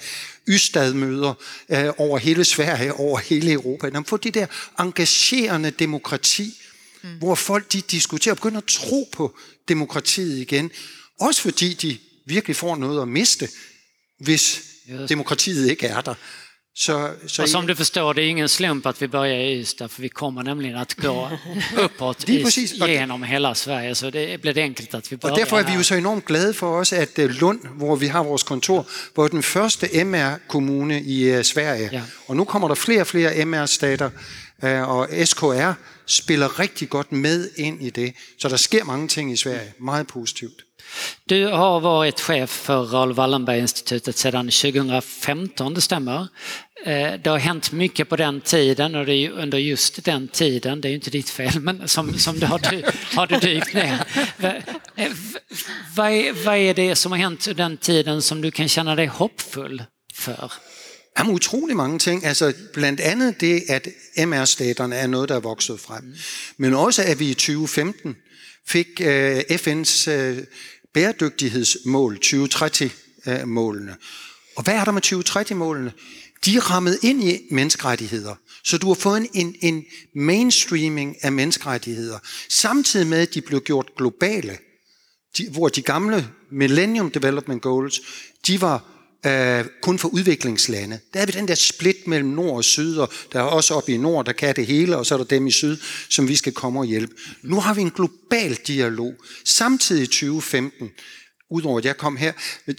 ystadmøder 0.48 1.34
øh, 1.68 1.92
over 1.96 2.18
hele 2.18 2.44
Sverige, 2.44 2.92
over 2.92 3.18
hele 3.18 3.52
Europa. 3.52 3.86
Få 3.86 4.16
man 4.16 4.20
det 4.22 4.34
der 4.34 4.46
engagerende 4.80 5.70
demokrati, 5.70 6.60
mm. 7.02 7.18
hvor 7.18 7.34
folk 7.34 7.72
de 7.72 7.80
diskuterer 7.80 8.32
og 8.32 8.36
begynder 8.36 8.58
at 8.58 8.64
tro 8.64 9.08
på 9.12 9.36
demokratiet 9.68 10.38
igen. 10.38 10.70
Også 11.20 11.40
fordi 11.40 11.74
de 11.74 11.98
virkelig 12.26 12.56
får 12.56 12.76
noget 12.76 13.02
at 13.02 13.08
miste, 13.08 13.48
hvis 14.20 14.62
Just. 14.88 15.08
demokratiet 15.08 15.70
ikke 15.70 15.86
er 15.86 16.00
der. 16.00 16.14
Så, 16.74 17.10
så 17.26 17.42
Och 17.42 17.48
som 17.48 17.66
du 17.66 17.74
förstår, 17.74 18.12
det 18.12 18.22
är 18.22 18.28
ingen 18.28 18.48
slump 18.48 18.86
att 18.86 19.02
vi 19.02 19.08
börjar 19.08 19.38
i 19.38 19.60
Ystad 19.60 19.88
för 19.88 20.02
vi 20.02 20.08
kommer 20.08 20.42
nämligen 20.42 20.76
att 20.76 20.94
gå 20.94 21.30
uppåt 21.76 22.26
Det 22.26 22.32
är 22.34 22.38
i, 22.38 22.44
precis. 22.44 22.80
Och 22.80 22.86
det- 22.86 22.92
genom 22.92 23.22
hela 23.22 23.54
Sverige. 23.54 23.94
Så 23.94 24.10
det 24.10 24.40
blir 24.40 24.54
det 24.54 24.62
enkelt 24.62 24.94
att 24.94 25.12
vi 25.12 25.16
börjar 25.16 25.32
Og 25.32 25.38
derfor 25.38 25.58
er 25.58 25.62
vi 25.62 25.72
jo 25.72 25.82
så 25.82 25.94
enormt 25.94 26.24
glade 26.24 26.54
for 26.54 26.78
også, 26.78 26.96
at 26.96 27.18
øh, 27.18 27.30
Lund, 27.30 27.60
hvor 27.76 27.96
vi 27.96 28.06
har 28.06 28.22
vores 28.22 28.42
kontor, 28.42 28.86
var 29.16 29.28
den 29.28 29.42
første 29.42 30.04
MR-kommune 30.04 31.02
i 31.02 31.22
øh, 31.22 31.44
Sverige. 31.44 31.88
Ja. 31.92 32.02
Og 32.28 32.36
nu 32.36 32.44
kommer 32.44 32.68
der 32.68 32.74
flere 32.74 33.00
og 33.00 33.06
flere 33.06 33.44
MR-stater, 33.44 34.10
og 34.62 35.08
SKR 35.24 35.72
spiller 36.06 36.58
rigtig 36.60 36.88
godt 36.88 37.12
med 37.12 37.50
ind 37.56 37.82
i 37.82 37.90
det. 37.90 38.12
Så 38.38 38.48
der 38.48 38.56
sker 38.56 38.84
mange 38.84 39.08
ting 39.08 39.32
i 39.32 39.36
Sverige. 39.36 39.72
Meget 39.80 40.06
positivt. 40.06 40.62
Du 41.30 41.46
har 41.48 41.80
varit 41.80 42.20
chef 42.20 42.50
för 42.50 42.82
Raoul 42.82 43.12
Wallenberg-institutet 43.12 44.18
sedan 44.18 44.46
2015, 44.50 45.74
det 45.74 45.80
stämmer. 45.82 46.26
Eh, 46.86 47.12
Det 47.24 47.26
har 47.30 47.38
hänt 47.38 47.72
mycket 47.72 48.08
på 48.08 48.16
den 48.16 48.40
tiden 48.40 48.94
och 48.94 49.06
det 49.06 49.14
är 49.14 49.30
under 49.30 49.58
just 49.58 50.04
den 50.04 50.28
tiden, 50.28 50.80
det 50.80 50.88
är 50.88 50.90
ju 50.90 50.94
inte 50.96 51.10
ditt 51.10 51.30
fel, 51.30 51.60
men 51.60 51.88
som, 51.88 52.18
som 52.18 52.38
du 52.40 52.46
har, 52.46 52.60
har 53.16 53.26
du 53.26 53.38
dykt 53.38 53.74
ner. 53.74 54.04
Eh, 54.96 55.08
v- 55.12 55.38
Vad 55.96 56.10
är, 56.10 56.44
vad 56.44 56.56
är 56.56 56.74
det 56.74 56.96
som 56.96 57.12
har 57.12 57.18
hänt 57.18 57.46
under 57.48 57.64
den 57.64 57.76
tiden 57.76 58.22
som 58.22 58.40
du 58.42 58.50
kan 58.50 58.68
känna 58.68 58.94
dig 58.94 59.06
hoppfull 59.06 59.84
för? 60.14 60.52
Jamen 61.18 61.34
utrolig 61.34 61.76
mange 61.76 61.98
ting. 61.98 62.24
Altså 62.24 62.52
blandt 62.72 63.00
andet 63.00 63.40
det, 63.40 63.62
at 63.68 63.88
MR-staterne 64.18 64.96
er 64.96 65.06
noget, 65.06 65.28
der 65.28 65.34
er 65.34 65.40
vokset 65.40 65.80
frem. 65.80 66.14
Men 66.56 66.74
også, 66.74 67.02
at 67.02 67.18
vi 67.20 67.30
i 67.30 67.34
2015 67.34 68.16
fik 68.66 68.86
øh, 69.00 69.38
FN's 69.38 70.10
øh, 70.10 70.38
bæredygtighedsmål, 70.94 72.18
2030-målene. 72.24 73.96
Og 74.56 74.62
hvad 74.62 74.74
er 74.74 74.84
der 74.84 74.92
med 74.92 75.06
2030-målene? 75.06 75.92
De 76.44 76.56
er 76.56 76.70
rammet 76.70 76.98
ind 77.02 77.24
i 77.24 77.38
menneskerettigheder. 77.50 78.34
Så 78.64 78.78
du 78.78 78.86
har 78.86 78.94
fået 78.94 79.16
en, 79.16 79.28
en, 79.34 79.54
en 79.60 79.84
mainstreaming 80.14 81.16
af 81.24 81.32
menneskerettigheder, 81.32 82.18
samtidig 82.48 83.06
med, 83.06 83.18
at 83.18 83.34
de 83.34 83.40
blev 83.40 83.60
gjort 83.60 83.90
globale 83.96 84.58
de, 85.36 85.50
hvor 85.50 85.68
de 85.68 85.82
gamle 85.82 86.28
Millennium 86.50 87.10
Development 87.10 87.62
Goals, 87.62 88.00
de 88.46 88.60
var 88.60 88.84
øh, 89.26 89.64
kun 89.82 89.98
for 89.98 90.08
udviklingslande. 90.08 91.00
Der 91.14 91.20
er 91.20 91.26
vi 91.26 91.32
den 91.32 91.48
der 91.48 91.54
split 91.54 92.06
mellem 92.06 92.28
nord 92.28 92.56
og 92.56 92.64
syd, 92.64 92.96
og 92.96 93.12
der 93.32 93.38
er 93.38 93.42
også 93.44 93.74
oppe 93.74 93.92
i 93.92 93.96
nord, 93.96 94.26
der 94.26 94.32
kan 94.32 94.56
det 94.56 94.66
hele, 94.66 94.96
og 94.96 95.06
så 95.06 95.14
er 95.14 95.18
der 95.18 95.24
dem 95.24 95.46
i 95.46 95.50
syd, 95.50 95.76
som 96.08 96.28
vi 96.28 96.36
skal 96.36 96.52
komme 96.52 96.80
og 96.80 96.86
hjælpe. 96.86 97.14
Nu 97.42 97.60
har 97.60 97.74
vi 97.74 97.80
en 97.80 97.90
global 97.90 98.54
dialog. 98.54 99.14
Samtidig 99.44 100.02
i 100.02 100.06
2015, 100.06 100.90
udover 101.50 101.78
at 101.78 101.84
jeg 101.84 101.96
kom 101.96 102.16
her, 102.16 102.32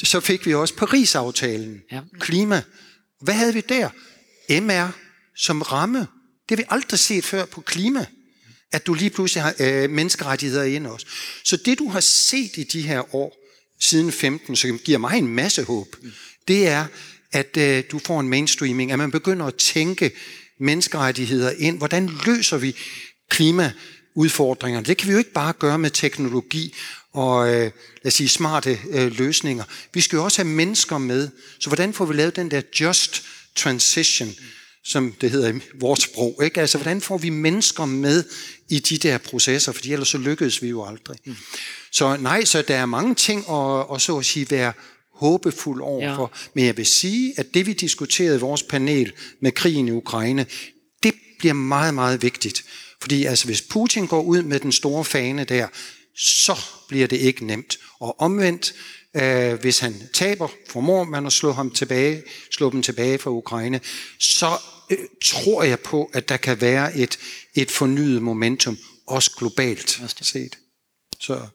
så 0.04 0.20
fik 0.20 0.46
vi 0.46 0.54
også 0.54 0.76
Paris-aftalen. 0.76 1.82
Ja. 1.92 2.02
Klima. 2.20 2.62
Hvad 3.22 3.34
havde 3.34 3.54
vi 3.54 3.62
der? 3.70 3.90
MR 4.62 4.92
som 5.36 5.62
ramme. 5.62 6.00
Det 6.50 6.50
har 6.50 6.56
vi 6.56 6.64
aldrig 6.70 7.00
set 7.00 7.26
før 7.26 7.46
på 7.46 7.62
klima, 7.62 8.06
at 8.72 8.88
du 8.88 8.94
lige 8.94 9.10
pludselig 9.10 9.44
har 9.44 9.56
øh, 9.60 9.90
menneskerettigheder 9.90 10.64
ind 10.64 10.88
også. 10.88 11.06
Så 11.44 11.58
det 11.58 11.80
du 11.80 11.90
har 11.90 12.00
set 12.00 12.58
i 12.58 12.64
de 12.64 12.82
her 12.82 13.16
år, 13.16 13.43
siden 13.80 14.12
15, 14.12 14.56
som 14.56 14.80
giver 14.80 14.98
mig 14.98 15.18
en 15.18 15.28
masse 15.28 15.64
håb, 15.64 15.96
det 16.48 16.68
er, 16.68 16.86
at 17.32 17.58
øh, 17.58 17.84
du 17.92 18.00
får 18.00 18.20
en 18.20 18.30
mainstreaming, 18.30 18.92
at 18.92 19.00
man 19.00 19.12
begynder 19.12 19.46
at 19.46 19.56
tænke 19.56 20.12
menneskerettigheder 20.60 21.52
ind. 21.58 21.78
Hvordan 21.78 22.10
løser 22.26 22.58
vi 22.58 22.76
klimaudfordringerne? 23.30 24.86
Det 24.86 24.98
kan 24.98 25.08
vi 25.08 25.12
jo 25.12 25.18
ikke 25.18 25.34
bare 25.34 25.54
gøre 25.54 25.80
med 25.80 25.90
teknologi 25.90 26.74
og 27.14 27.48
øh, 27.48 27.62
lad 27.64 27.72
os 28.06 28.14
sige, 28.14 28.30
smarte 28.30 28.80
øh, 28.90 29.18
løsninger. 29.18 29.64
Vi 29.94 30.02
skal 30.02 30.18
jo 30.18 30.24
også 30.24 30.44
have 30.44 30.54
mennesker 30.54 30.98
med. 30.98 31.30
Så 31.60 31.70
hvordan 31.70 31.94
får 31.94 32.06
vi 32.06 32.14
lavet 32.14 32.36
den 32.36 32.52
der 32.52 32.62
just 32.80 33.24
transition, 33.56 34.30
som 34.84 35.12
det 35.22 35.32
hedder 35.32 35.54
i 35.54 35.60
vores 35.80 36.00
sprog? 36.00 36.40
Ikke? 36.44 36.62
Altså, 36.62 36.78
hvordan 36.78 37.02
får 37.02 37.18
vi 37.18 37.30
mennesker 37.30 37.86
med 37.86 38.24
i 38.70 38.80
de 38.80 38.98
der 38.98 39.18
processer? 39.18 39.72
Fordi 39.72 39.94
ellers 39.94 40.08
så 40.08 40.18
lykkedes 40.18 40.62
vi 40.62 40.68
jo 40.68 40.86
aldrig. 40.86 41.18
Mm. 41.26 41.36
Så 41.92 42.18
nej, 42.18 42.46
så 42.46 42.62
der 42.62 42.76
er 42.76 42.86
mange 42.86 43.16
ting 43.16 43.50
at, 43.50 43.86
at 43.96 44.02
så 44.02 44.18
at 44.18 44.26
sige 44.26 44.52
være 44.52 44.74
håbefuld 45.14 45.82
overfor. 45.82 46.32
Ja. 46.36 46.48
Men 46.54 46.66
jeg 46.66 46.78
vil 46.78 46.86
sige, 46.86 47.34
at 47.38 47.54
det 47.54 47.66
vi 47.66 47.74
diskuterede 47.74 48.36
i 48.36 48.40
vores 48.40 48.64
panel 48.64 49.12
med 49.42 49.52
krigen 49.52 49.88
i 49.88 49.92
Ukraine, 49.92 50.46
det 51.04 51.14
bliver 51.40 51.54
meget, 51.54 51.94
meget 51.94 52.24
vigtigt. 52.24 52.66
Fordi 53.02 53.26
altså, 53.26 53.46
hvis 53.46 53.62
Putin 53.62 54.08
går 54.08 54.22
ud 54.22 54.42
med 54.42 54.60
den 54.60 54.72
store 54.72 55.06
fane 55.06 55.44
der, 55.44 55.68
så 56.16 56.56
bliver 56.88 57.08
det 57.08 57.18
ikke 57.18 57.46
nemt. 57.46 57.80
Og 58.00 58.22
omvendt, 58.22 58.74
øh, 59.16 59.54
hvis 59.60 59.80
han 59.80 60.10
taber, 60.14 60.48
formår 60.70 61.04
man 61.04 61.26
at 61.26 61.34
slå 61.34 61.52
ham 61.52 61.72
tilbage, 61.72 62.24
slå 62.52 62.70
dem 62.70 62.82
tilbage 62.82 63.18
fra 63.18 63.32
Ukraine, 63.32 63.82
så 64.20 64.58
øh, 64.90 64.98
tror 65.24 65.64
jeg 65.64 65.80
på, 65.80 66.10
at 66.14 66.30
der 66.30 66.38
kan 66.38 66.62
være 66.62 66.98
et, 66.98 67.20
et 67.56 67.72
fornyet 67.72 68.22
momentum, 68.22 68.78
også 69.08 69.32
globalt 69.38 70.02
set. 70.22 70.58
Så 71.20 71.48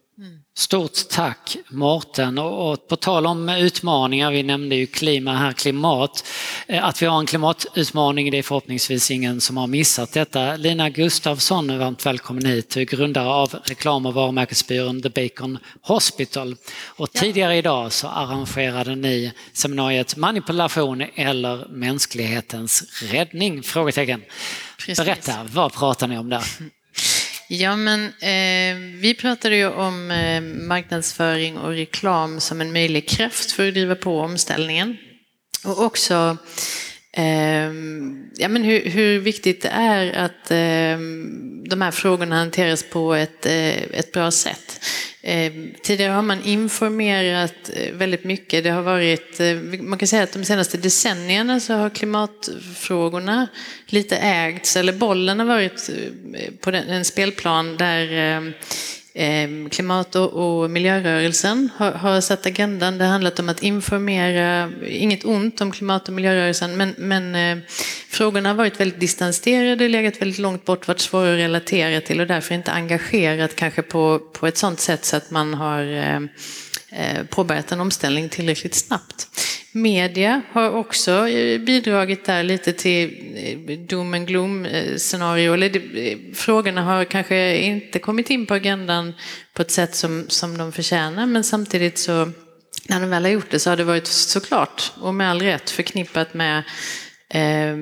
Stort 0.56 1.08
tack 1.10 1.56
Mårten. 1.68 2.38
Och 2.38 2.88
på 2.88 2.96
tal 2.96 3.26
om 3.26 3.48
utmaningar, 3.48 4.30
vi 4.30 4.42
nämnde 4.42 4.76
ju 4.76 4.86
klima 4.86 5.36
här, 5.36 5.52
klimat. 5.52 6.24
Eh, 6.66 6.84
att 6.84 7.02
vi 7.02 7.06
har 7.06 7.18
en 7.18 7.26
klimatutmaning, 7.26 8.30
det 8.30 8.38
är 8.38 8.42
förhoppningsvis 8.42 9.10
ingen 9.10 9.40
som 9.40 9.56
har 9.56 9.66
missat 9.66 10.12
detta. 10.12 10.56
Lina 10.56 10.90
Gustafsson, 10.90 11.78
varmt 11.78 12.06
välkommen 12.06 12.46
hit, 12.46 12.74
grundare 12.74 13.28
av 13.28 13.54
reklam 13.64 14.06
och 14.06 14.14
varumärkesbyrån 14.14 15.02
The 15.02 15.08
Bacon 15.08 15.58
Hospital. 15.82 16.56
Och 16.86 17.12
tidigare 17.12 17.56
idag 17.56 17.92
så 17.92 18.08
arrangerade 18.08 18.96
ni 18.96 19.32
seminariet 19.52 20.16
Manipulation 20.16 21.04
eller 21.14 21.68
mänsklighetens 21.68 23.02
räddning? 23.02 23.62
Frågetecken. 23.62 24.22
Berätta, 24.96 25.46
vad 25.52 25.72
pratar 25.72 26.08
ni 26.08 26.18
om 26.18 26.28
där? 26.28 26.44
Ja, 27.50 27.76
men 27.76 28.04
eh, 28.04 29.00
vi 29.00 29.14
pratade 29.14 29.56
ju 29.56 29.68
om 29.68 30.10
eh, 30.10 30.40
marknadsföring 30.40 31.58
och 31.58 31.70
reklam 31.70 32.40
som 32.40 32.60
en 32.60 32.72
möjlig 32.72 33.08
kraft 33.08 33.52
för 33.52 33.68
att 33.68 33.74
driva 33.74 33.94
på 33.94 34.20
omställningen. 34.20 34.96
Och 35.64 35.82
också 35.84 36.36
eh, 37.12 37.72
ja, 38.36 38.48
men 38.48 38.62
hur, 38.64 38.90
hur, 38.90 39.18
viktigt 39.18 39.62
det 39.62 39.68
är 39.68 40.12
att 40.12 40.50
eh, 40.50 40.98
de 41.70 41.82
här 41.82 41.90
frågorna 41.90 42.36
hanteras 42.36 42.82
på 42.82 43.14
ett, 43.14 43.46
eh, 43.46 43.76
ett 43.76 44.12
bra 44.12 44.30
sätt. 44.30 44.80
Eh, 45.28 45.52
tidigare 45.82 46.12
har 46.12 46.22
man 46.22 46.42
informerat 46.42 47.70
eh, 47.74 47.92
väldigt 47.92 48.24
mycket. 48.24 48.64
Det 48.64 48.70
har 48.70 48.82
varit, 48.82 49.40
eh, 49.40 49.54
man 49.80 49.98
kan 49.98 50.08
säga 50.08 50.22
att 50.22 50.32
de 50.32 50.44
senaste 50.44 50.76
decennierna 50.76 51.60
så 51.60 51.74
har 51.74 51.90
klimatfrågorna 51.90 53.48
lite 53.86 54.16
ägts, 54.16 54.76
eller 54.76 54.92
bollen 54.92 55.38
har 55.38 55.46
varit 55.46 55.90
på 56.60 56.70
en 56.70 57.04
spelplan 57.04 57.76
där 57.76 58.54
Ehm, 59.14 59.70
klimat 59.70 60.14
och, 60.16 60.70
miljörörelsen 60.70 61.70
har, 61.76 61.92
har 61.92 62.20
satt 62.20 62.46
agendan. 62.46 62.98
Det 62.98 63.04
har 63.04 63.12
handlat 63.12 63.38
om 63.38 63.48
att 63.48 63.62
informera, 63.62 64.72
inget 64.88 65.24
ont 65.24 65.60
om 65.60 65.72
klimat 65.72 66.08
och 66.08 66.14
miljörörelsen, 66.14 66.76
men, 66.76 66.94
men 66.98 67.34
eh, 67.34 67.64
frågorna 68.08 68.48
har 68.48 68.56
varit 68.56 68.80
väldigt 68.80 69.00
distanserade, 69.00 69.88
legat 69.88 70.22
väldigt 70.22 70.38
långt 70.38 70.64
bort, 70.64 70.88
varit 70.88 71.00
svåra 71.00 71.32
att 71.32 71.38
relatera 71.38 72.00
till 72.00 72.20
och 72.20 72.26
därför 72.26 72.54
inte 72.54 72.72
engagerat 72.72 73.56
kanske 73.56 73.82
på, 73.82 74.18
på 74.18 74.46
ett 74.46 74.56
sådant 74.56 74.80
sätt 74.80 75.04
så 75.04 75.16
att 75.16 75.30
man 75.30 75.54
har 75.54 75.82
eh 75.82 76.20
Eh, 76.90 77.24
påbörjat 77.24 77.72
en 77.72 77.80
omställning 77.80 78.28
tillräckligt 78.28 78.74
snabbt. 78.74 79.28
Media 79.72 80.42
har 80.52 80.70
också 80.70 81.28
eh, 81.28 81.60
bidragit 81.60 82.24
där 82.24 82.42
lite 82.42 82.72
till 82.72 83.34
eh, 83.36 83.78
doom 83.78 84.14
and 84.14 84.26
gloom-scenario. 84.26 85.54
Eller 85.54 86.34
frågorna 86.34 86.82
har 86.82 87.04
kanske 87.04 87.58
inte 87.58 87.98
kommit 87.98 88.30
in 88.30 88.46
på 88.46 88.54
agendan 88.54 89.14
på 89.52 89.62
ett 89.62 89.70
sätt 89.70 89.94
som, 89.94 90.24
som 90.28 90.58
de 90.58 90.72
förtjänar 90.72 91.26
men 91.26 91.44
samtidigt 91.44 91.98
så 91.98 92.32
när 92.88 93.00
de 93.00 93.10
väl 93.10 93.24
har 93.24 93.30
gjort 93.30 93.50
det 93.50 93.58
så 93.58 93.70
har 93.70 93.76
det 93.76 93.84
varit 93.84 94.06
såklart 94.06 94.92
och 95.00 95.14
med 95.14 95.30
all 95.30 95.42
rätt 95.42 95.70
förknippat 95.70 96.34
med 96.34 96.62
eh, 97.30 97.76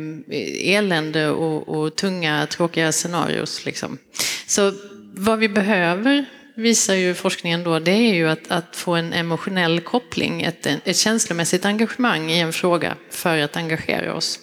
elände 0.76 1.30
och, 1.30 1.68
och 1.68 1.96
tunga 1.96 2.46
tråkiga 2.46 2.92
scenarios. 2.92 3.64
Liksom. 3.64 3.98
Så 4.46 4.72
vad 5.14 5.38
vi 5.38 5.48
behöver 5.48 6.26
visar 6.56 6.94
ju 6.94 7.14
forskningen 7.14 7.64
då, 7.64 7.78
det 7.78 7.90
är 7.90 8.14
ju 8.14 8.28
att, 8.28 8.50
att 8.50 8.76
få 8.76 8.94
en 8.94 9.12
emotionell 9.12 9.80
koppling, 9.80 10.42
ett, 10.42 10.66
ett 10.66 10.96
känslomässigt 10.96 11.64
engagemang 11.64 12.30
i 12.30 12.40
en 12.40 12.52
fråga 12.52 12.96
för 13.10 13.38
att 13.38 13.56
engagera 13.56 14.14
oss. 14.14 14.38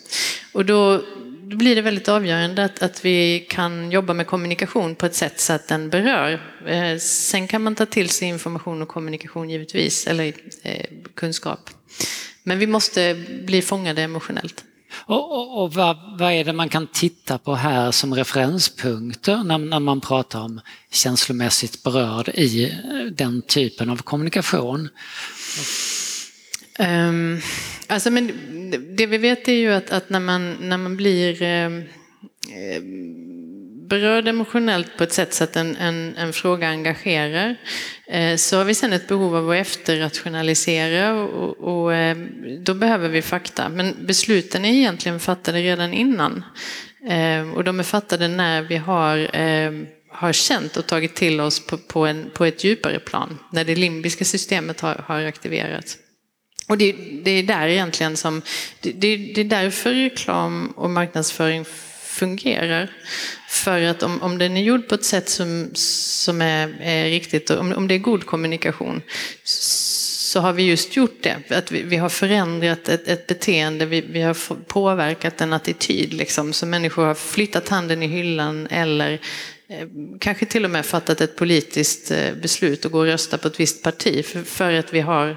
Och 0.52 0.66
då, 0.66 1.02
då 1.44 1.58
blir 1.58 1.76
det 1.76 1.82
väldigt 1.82 2.10
avgörande 2.10 2.64
att, 2.64 2.82
att 2.82 3.06
vi 3.06 3.46
kan 3.50 3.92
jobba 3.92 4.14
med 4.14 4.28
kommunikation 4.28 4.96
på 4.96 5.06
ett 5.06 5.16
sätt 5.16 5.40
så 5.40 5.54
att 5.54 5.68
den 5.68 5.90
berör. 5.90 6.42
Eh, 6.68 6.98
sen 6.98 7.48
kan 7.48 7.64
man 7.64 7.76
ta 7.76 7.86
till 7.86 8.10
sig 8.10 8.28
information 8.28 8.82
och 8.82 8.88
kommunikation 8.88 9.50
givetvis, 9.50 10.08
eller 10.08 10.34
eh, 10.64 10.86
kunskap. 11.14 11.70
Men 12.44 12.60
vi 12.60 12.68
måste 12.68 13.24
bli 13.44 13.62
fångade 13.62 14.02
emotionellt. 14.02 14.64
Och, 14.96 15.32
och, 15.32 15.64
och 15.64 15.74
vad, 15.74 15.98
vad, 16.20 16.32
är 16.32 16.44
det 16.44 16.54
man 16.54 16.70
kan 16.70 16.88
titta 16.88 17.38
på 17.38 17.56
här 17.56 17.92
som 17.92 18.16
referenspunkter 18.16 19.44
när, 19.44 19.58
när 19.58 19.80
man 19.80 20.02
pratar 20.02 20.40
om 20.40 20.62
känslomässigt 20.92 21.84
berörd 21.84 22.30
i 22.30 22.64
eh, 22.64 22.72
den 23.12 23.42
typen 23.42 23.90
av 23.90 23.98
kommunikation? 23.98 24.90
Um, 26.80 27.42
alltså 27.88 28.12
men 28.12 28.32
det 28.96 29.06
vi 29.06 29.18
vet 29.18 29.48
är 29.48 29.54
ju 29.54 29.74
att, 29.74 29.92
att 29.92 30.10
när, 30.10 30.20
man, 30.20 30.58
när 30.60 30.78
man 30.78 30.98
blir 30.98 31.42
um, 31.42 31.84
berörd 33.90 34.28
emotionellt 34.28 34.98
på 34.98 35.04
ett 35.04 35.14
sätt 35.14 35.34
så 35.34 35.44
att 35.44 35.56
en, 35.56 35.76
en, 35.76 36.16
en 36.18 36.34
fråga 36.34 36.70
engagerar 36.70 37.56
eh, 38.08 38.36
så 38.36 38.58
har 38.58 38.66
vi 38.66 38.74
sen 38.74 38.94
ett 38.94 39.08
behov 39.08 39.36
av 39.36 39.50
att 39.50 39.56
efterrationalisera 39.56 41.14
och, 41.14 41.84
och 41.84 41.94
eh, 41.94 42.18
då 42.60 42.74
behöver 42.74 43.10
vi 43.10 43.22
fakta. 43.22 43.70
Men 43.70 43.96
besluten 44.06 44.66
är 44.66 44.74
egentligen 44.74 45.20
fattade 45.20 45.62
redan 45.62 45.94
innan 45.94 46.44
eh, 47.10 47.50
och 47.54 47.64
de 47.64 47.80
är 47.80 47.84
fattade 47.84 48.28
när 48.28 48.62
vi 48.62 48.78
har 48.78 49.36
eh, 49.40 49.72
har 50.14 50.34
känt 50.34 50.78
och 50.78 50.88
tagit 50.88 51.16
till 51.16 51.42
oss 51.42 51.66
på, 51.66 51.78
på, 51.78 52.06
en, 52.06 52.30
på 52.34 52.46
ett 52.46 52.64
djupare 52.64 53.00
plan, 53.00 53.40
när 53.52 53.64
det 53.64 53.76
limbiska 53.76 54.26
systemet 54.26 54.82
har, 54.82 54.96
har 54.96 55.24
aktiverats. 55.24 55.98
Och 56.68 56.78
det, 56.78 56.92
det, 57.24 57.32
är 57.32 57.44
där 57.44 57.68
egentligen 57.68 58.18
som, 58.18 58.42
det, 58.80 58.92
det, 58.92 59.42
är 59.42 59.46
därför 59.46 59.94
reklam 59.94 60.74
och 60.76 60.90
marknadsföring 60.90 61.66
fungerar. 62.14 62.92
För 63.50 63.82
att 63.82 64.04
om, 64.04 64.22
om 64.22 64.38
den 64.38 64.58
är 64.58 64.62
gjord 64.62 64.88
på 64.88 64.96
ett 64.96 65.06
sätt 65.06 65.30
som, 65.30 65.70
som 65.74 66.42
är, 66.42 66.82
är 66.82 67.06
riktigt, 67.10 67.50
om, 67.50 67.74
om 67.74 67.88
det 67.88 67.96
är 67.96 68.00
god 68.00 68.26
kommunikation, 68.26 69.02
så 69.44 70.40
har 70.40 70.54
vi 70.54 70.64
just 70.64 70.96
gjort 70.96 71.24
det. 71.24 71.38
Att 71.50 71.72
vi, 71.72 71.82
vi 71.82 71.98
har 71.98 72.10
förändrat 72.10 72.90
ett, 72.90 73.08
ett 73.08 73.28
beteende, 73.28 73.86
vi, 73.86 74.02
vi, 74.02 74.22
har 74.22 74.56
påverkat 74.64 75.42
en 75.42 75.54
attityd. 75.54 76.14
Liksom, 76.14 76.54
så 76.54 76.66
människor 76.66 77.06
har 77.06 77.16
flyttat 77.16 77.70
handen 77.70 78.04
i 78.04 78.08
hyllan 78.08 78.68
eller 78.68 79.12
eh, 79.68 79.88
kanske 80.20 80.46
till 80.46 80.66
och 80.66 80.72
med 80.72 80.86
fattat 80.86 81.22
ett 81.22 81.36
politiskt 81.36 82.12
eh, 82.12 82.34
beslut 82.42 82.86
och 82.86 82.92
gå 82.92 83.00
och 83.00 83.06
rösta 83.06 83.38
på 83.38 83.48
ett 83.48 83.60
visst 83.60 83.84
parti 83.84 84.26
för, 84.26 84.44
för 84.44 84.74
att 84.74 84.94
vi 84.94 85.02
har 85.02 85.30
eh, 85.30 85.36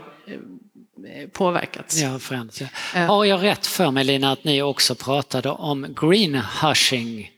påverkats. 1.32 1.96
Ja, 2.00 2.18
förändrats. 2.18 2.62
Ja. 2.94 3.00
Har 3.00 3.24
jag 3.24 3.42
rätt 3.42 3.66
för 3.66 3.90
mig 3.90 4.04
Lina 4.04 4.32
att 4.32 4.44
ni 4.44 4.62
också 4.62 4.94
pratade 4.94 5.50
om 5.50 5.94
greenhushing? 6.00 7.30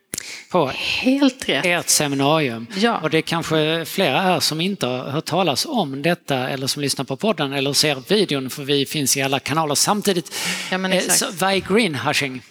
på 0.50 0.66
Helt 0.74 1.48
rätt. 1.48 1.64
ert 1.64 1.88
seminarium. 1.88 2.66
Ja. 2.76 2.98
Och 2.98 3.10
det 3.10 3.18
är 3.18 3.22
kanske 3.22 3.84
flera 3.84 4.20
här 4.20 4.40
som 4.40 4.60
inte 4.60 4.86
har 4.86 5.10
hört 5.10 5.24
talas 5.24 5.66
om 5.66 6.02
detta 6.02 6.48
eller 6.48 6.66
som 6.66 6.82
lyssnar 6.82 7.04
på 7.04 7.16
podden 7.16 7.52
eller 7.52 7.72
ser 7.72 8.02
videon 8.08 8.50
för 8.50 8.62
vi 8.62 8.86
finns 8.86 9.16
i 9.16 9.22
alla 9.22 9.40
kanaler 9.40 9.74
samtidigt. 9.74 10.34
Ja, 10.70 10.78
men 10.78 10.92
exakt. 10.92 11.18
Så, 11.18 11.26
vad 11.38 11.52
är 11.52 11.74
greenhushing? 11.74 12.42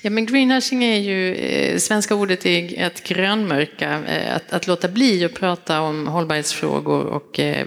Ja, 0.00 0.10
men 0.10 0.26
greenhashing 0.26 0.84
är 0.84 0.98
ju, 0.98 1.34
eh, 1.34 1.78
svenska 1.78 2.14
ordet 2.14 2.46
är 2.46 2.86
att 2.86 3.02
grönmörka, 3.02 4.04
eh, 4.04 4.36
att, 4.36 4.52
att 4.52 4.66
låta 4.66 4.88
bli 4.88 5.24
att 5.24 5.34
prata 5.34 5.80
om 5.80 6.06
hållbarhetsfrågor 6.06 7.04
och 7.04 7.40
eh, 7.40 7.66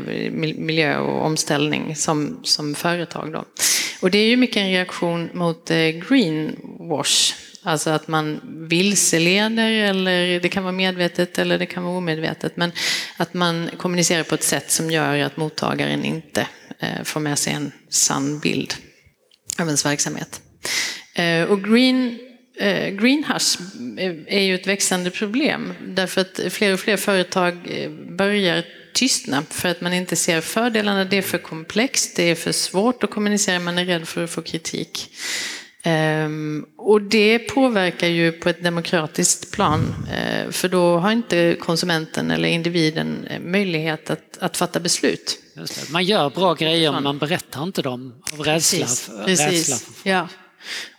miljö 0.57 0.97
och 0.97 1.25
omställning 1.25 1.95
som, 1.95 2.39
som 2.43 2.75
företag. 2.75 3.33
Då. 3.33 3.45
Och 4.01 4.11
det 4.11 4.17
är 4.17 4.27
ju 4.27 4.37
mycket 4.37 4.57
en 4.57 4.69
reaktion 4.69 5.29
mot 5.33 5.69
greenwash 6.09 7.33
Alltså 7.63 7.89
att 7.89 8.07
man 8.07 8.39
vilseleder, 8.69 9.71
eller 9.71 10.39
det 10.39 10.49
kan 10.49 10.63
vara 10.63 10.73
medvetet 10.73 11.37
eller 11.37 11.59
det 11.59 11.65
kan 11.65 11.83
vara 11.83 11.97
omedvetet, 11.97 12.57
men 12.57 12.71
att 13.17 13.33
man 13.33 13.69
kommunicerar 13.77 14.23
på 14.23 14.35
ett 14.35 14.43
sätt 14.43 14.71
som 14.71 14.91
gör 14.91 15.19
att 15.19 15.37
mottagaren 15.37 16.05
inte 16.05 16.47
får 17.03 17.19
med 17.19 17.39
sig 17.39 17.53
en 17.53 17.71
sann 17.89 18.39
bild 18.39 18.73
av 19.59 19.65
ens 19.65 19.85
verksamhet. 19.85 20.41
Eh, 21.19 21.43
och 21.43 21.63
green 21.63 22.19
eh, 22.57 22.89
green 22.89 23.23
hush 23.23 23.61
är 24.27 24.41
ju 24.41 24.55
ett 24.55 24.67
växande 24.67 25.11
problem 25.11 25.73
därför 25.87 26.21
att 26.21 26.39
fler 26.49 26.73
och 26.73 26.79
fler 26.79 26.97
företag 26.97 27.55
börjar 28.17 28.65
tystna 28.93 29.43
för 29.49 29.69
att 29.69 29.81
man 29.81 29.93
inte 29.93 30.15
ser 30.15 30.41
fördelarna. 30.41 31.05
Det 31.05 31.17
är 31.17 31.21
för 31.21 31.37
komplext, 31.37 32.15
det 32.15 32.23
är 32.23 32.35
för 32.35 32.51
svårt 32.51 33.03
att 33.03 33.11
kommunicera, 33.11 33.59
man 33.59 33.77
är 33.77 33.85
rädd 33.85 34.07
för 34.07 34.23
att 34.23 34.29
få 34.29 34.41
kritik. 34.41 35.15
Um, 35.85 36.65
och 36.77 37.01
det 37.01 37.39
påverkar 37.39 38.07
ju 38.07 38.31
på 38.31 38.49
ett 38.49 38.63
demokratiskt 38.63 39.51
plan, 39.51 39.95
för 40.51 40.69
då 40.69 40.97
har 40.97 41.11
inte 41.11 41.55
konsumenten 41.59 42.31
eller 42.31 42.49
individen 42.49 43.27
eh, 43.29 43.39
möjlighet 43.39 44.09
att, 44.09 44.37
att 44.39 44.57
fatta 44.57 44.79
beslut. 44.79 45.39
Man 45.91 46.03
gör 46.03 46.29
bra 46.29 46.53
grejer 46.53 46.91
men 46.91 47.03
man 47.03 47.17
berättar 47.17 47.63
inte 47.63 47.81
dem 47.81 48.13
av 48.33 48.39
rädsla. 48.39 48.85
Precis, 48.85 49.09
Precis. 49.25 49.47
Rädsla. 49.47 50.11
Ja. 50.11 50.27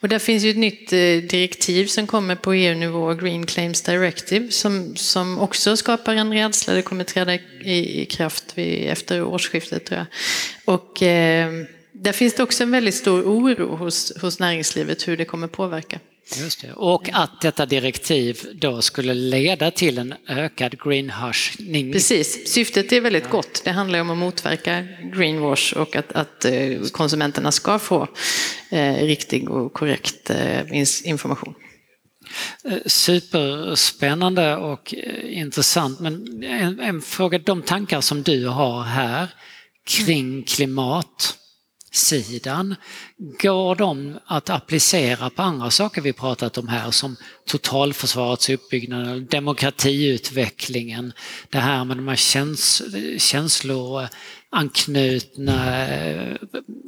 Och 0.00 0.08
där 0.08 0.18
finns 0.18 0.44
ju 0.44 0.50
ett 0.50 0.56
nytt 0.56 0.92
eh, 0.92 0.98
direktiv 1.30 1.86
som 1.86 2.06
kommer 2.06 2.36
på 2.36 2.54
EU-nivå, 2.54 3.14
Green 3.14 3.46
Claims 3.46 3.82
Directive, 3.82 4.50
som, 4.50 4.96
som 4.96 5.38
också 5.38 5.76
skapar 5.76 6.14
en 6.14 6.32
rädsla. 6.32 6.74
Det 6.74 6.82
kommer 6.82 7.04
träda 7.04 7.34
i, 7.34 8.02
i 8.02 8.06
kraft 8.06 8.44
vid, 8.54 8.90
efter 8.90 9.22
årsskiftet 9.22 9.84
tror 9.84 9.98
jag. 9.98 10.06
Och 10.76 11.02
eh, 11.02 11.52
där 11.92 12.12
finns 12.12 12.34
det 12.34 12.42
också 12.42 12.62
en 12.62 12.70
väldigt 12.70 12.94
stor 12.94 13.22
oro 13.22 13.76
hos, 13.76 14.12
hos 14.20 14.38
näringslivet 14.38 15.08
hur 15.08 15.16
det 15.16 15.24
kommer 15.24 15.48
påverka. 15.48 15.98
Det. 16.30 16.72
Och 16.72 17.08
att 17.12 17.40
detta 17.40 17.66
direktiv 17.66 18.46
då 18.54 18.82
skulle 18.82 19.14
leda 19.14 19.70
till 19.70 19.98
en 19.98 20.14
ökad 20.28 20.82
greenwashing. 20.82 21.92
Precis, 21.92 22.52
syftet 22.52 22.92
är 22.92 23.00
väldigt 23.00 23.30
gott. 23.30 23.62
Det 23.64 23.70
handlar 23.70 24.00
om 24.00 24.10
att 24.10 24.18
motverka 24.18 24.86
greenwash 25.14 25.76
och 25.76 25.96
att, 25.96 26.12
att 26.12 26.44
eh, 26.44 26.80
konsumenterna 26.92 27.52
ska 27.52 27.78
få 27.78 28.08
eh, 28.70 28.94
riktig 28.94 29.50
och 29.50 29.72
korrekt 29.72 30.30
eh, 30.30 30.76
information. 31.04 31.54
Superspännande 32.86 34.56
och 34.56 34.94
intressant. 35.24 36.00
Men 36.00 36.42
en, 36.42 36.80
en 36.80 37.02
fråga, 37.02 37.38
de 37.38 37.62
tankar 37.62 38.00
som 38.00 38.22
du 38.22 38.46
har 38.46 38.82
här 38.82 39.28
kring 39.86 40.42
klimat 40.42 41.36
sidan. 41.90 42.74
Går 43.42 43.74
de 43.74 44.18
att 44.26 44.50
applicera 44.50 45.30
på 45.30 45.42
andra 45.42 45.70
saker 45.70 46.02
vi 46.02 46.12
pratat 46.12 46.58
om 46.58 46.68
här 46.68 46.90
som 46.90 47.16
totalförsvarets 47.46 48.50
uppbyggnad, 48.50 49.22
demokratiutvecklingen, 49.22 51.12
det 51.48 51.58
här 51.58 51.84
med 51.84 51.96
de 51.96 52.08
här 52.08 52.16
käns 52.16 52.82
känsloanknutna 53.18 55.88
eh, 55.88 56.36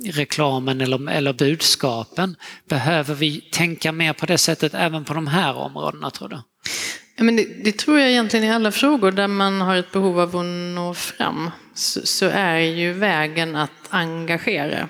reklamen 0.04 0.80
eller, 0.80 1.10
eller 1.10 1.32
budskapen. 1.32 2.36
Behöver 2.68 3.14
vi 3.14 3.40
tänka 3.40 3.92
mer 3.92 4.12
på 4.12 4.26
det 4.26 4.38
sättet 4.38 4.74
även 4.74 5.04
på 5.04 5.14
de 5.14 5.26
här 5.26 5.56
områdena 5.56 6.10
tror 6.10 6.28
du? 6.28 6.38
Ja, 7.16 7.24
men 7.24 7.36
det, 7.36 7.44
det, 7.64 7.78
tror 7.78 7.98
jag 7.98 8.10
egentligen 8.10 8.46
i 8.46 8.50
alla 8.50 8.72
frågor 8.72 9.12
där 9.12 9.28
man 9.28 9.60
har 9.60 9.76
ett 9.76 9.92
behov 9.92 10.20
av 10.20 10.36
att 10.36 10.44
nå 10.74 10.94
fram 10.94 11.50
så, 11.74 12.06
så 12.06 12.26
är 12.26 12.58
ju 12.58 12.92
vägen 12.92 13.56
att 13.56 13.70
engagera. 13.88 14.88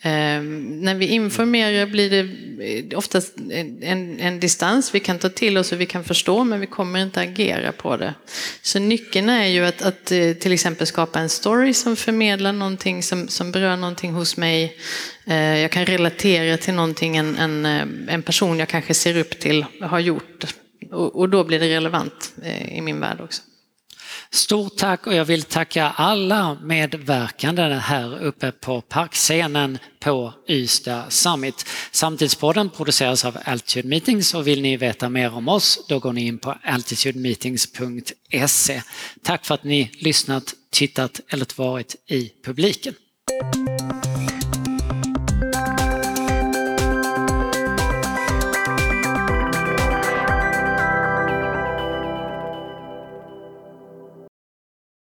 Eh, 0.00 0.42
när 0.42 0.94
vi 0.94 1.06
informerar 1.06 1.86
blir 1.86 2.10
det 2.10 2.20
eh, 2.64 2.98
oftast 2.98 3.36
en, 3.82 4.20
en, 4.20 4.40
distans 4.40 4.94
vi 4.94 5.00
kan 5.00 5.18
ta 5.18 5.28
till 5.28 5.58
oss 5.58 5.72
och 5.72 5.80
vi 5.80 5.86
kan 5.86 6.04
förstå 6.04 6.44
men 6.44 6.60
vi 6.60 6.66
kommer 6.66 7.02
inte 7.02 7.20
agera 7.20 7.72
på 7.72 7.96
det. 7.96 8.14
Så 8.62 8.78
nyckeln 8.78 9.28
är 9.28 9.46
ju 9.46 9.64
att, 9.64 9.82
att 9.82 10.12
eh, 10.12 10.32
till 10.32 10.52
exempel 10.52 10.86
skapa 10.86 11.20
en 11.20 11.28
story 11.28 11.74
som 11.74 11.96
förmedlar 11.96 12.52
någonting 12.52 13.02
som, 13.02 13.28
som 13.28 13.52
berör 13.52 13.76
någonting 13.76 14.12
hos 14.12 14.36
mig. 14.36 14.76
Eh, 15.24 15.58
jag 15.58 15.70
kan 15.70 15.86
relatera 15.86 16.56
till 16.56 16.74
någonting 16.74 17.16
en, 17.16 17.36
en, 17.36 17.66
eh, 17.66 18.14
en 18.14 18.22
person 18.22 18.58
jag 18.58 18.68
kanske 18.68 18.94
ser 18.94 19.16
upp 19.16 19.38
till 19.38 19.66
har 19.80 20.00
gjort 20.00 20.54
och, 20.94 21.16
och 21.16 21.28
då 21.28 21.44
blir 21.44 21.60
det 21.60 21.76
relevant 21.76 22.32
eh, 22.42 22.78
i 22.78 22.80
min 22.80 23.00
värld 23.00 23.20
också. 23.20 23.42
Stort 24.30 24.76
tack 24.76 25.06
och 25.06 25.14
jag 25.14 25.24
vill 25.24 25.42
tacka 25.42 25.88
alla 25.88 26.58
medverkande 26.62 27.62
här 27.62 28.22
uppe 28.22 28.52
på 28.52 28.80
parkscenen 28.80 29.78
på 30.00 30.34
Ystad 30.48 31.04
Summit. 31.08 31.66
Samtidspodden 31.90 32.70
produceras 32.70 33.24
av 33.24 33.38
Altitude 33.44 33.88
Meetings 33.88 34.34
och 34.34 34.46
vill 34.46 34.62
ni 34.62 34.76
veta 34.76 35.08
mer 35.08 35.34
om 35.34 35.48
oss 35.48 35.86
då 35.88 35.98
går 35.98 36.12
ni 36.12 36.26
in 36.26 36.38
på 36.38 36.54
altitudemeetings.se. 36.62 38.82
Tack 39.22 39.46
för 39.46 39.54
att 39.54 39.64
ni 39.64 39.90
lyssnat, 39.94 40.54
tittat 40.70 41.20
eller 41.28 41.46
varit 41.56 41.96
i 42.06 42.32
publiken. 42.44 42.94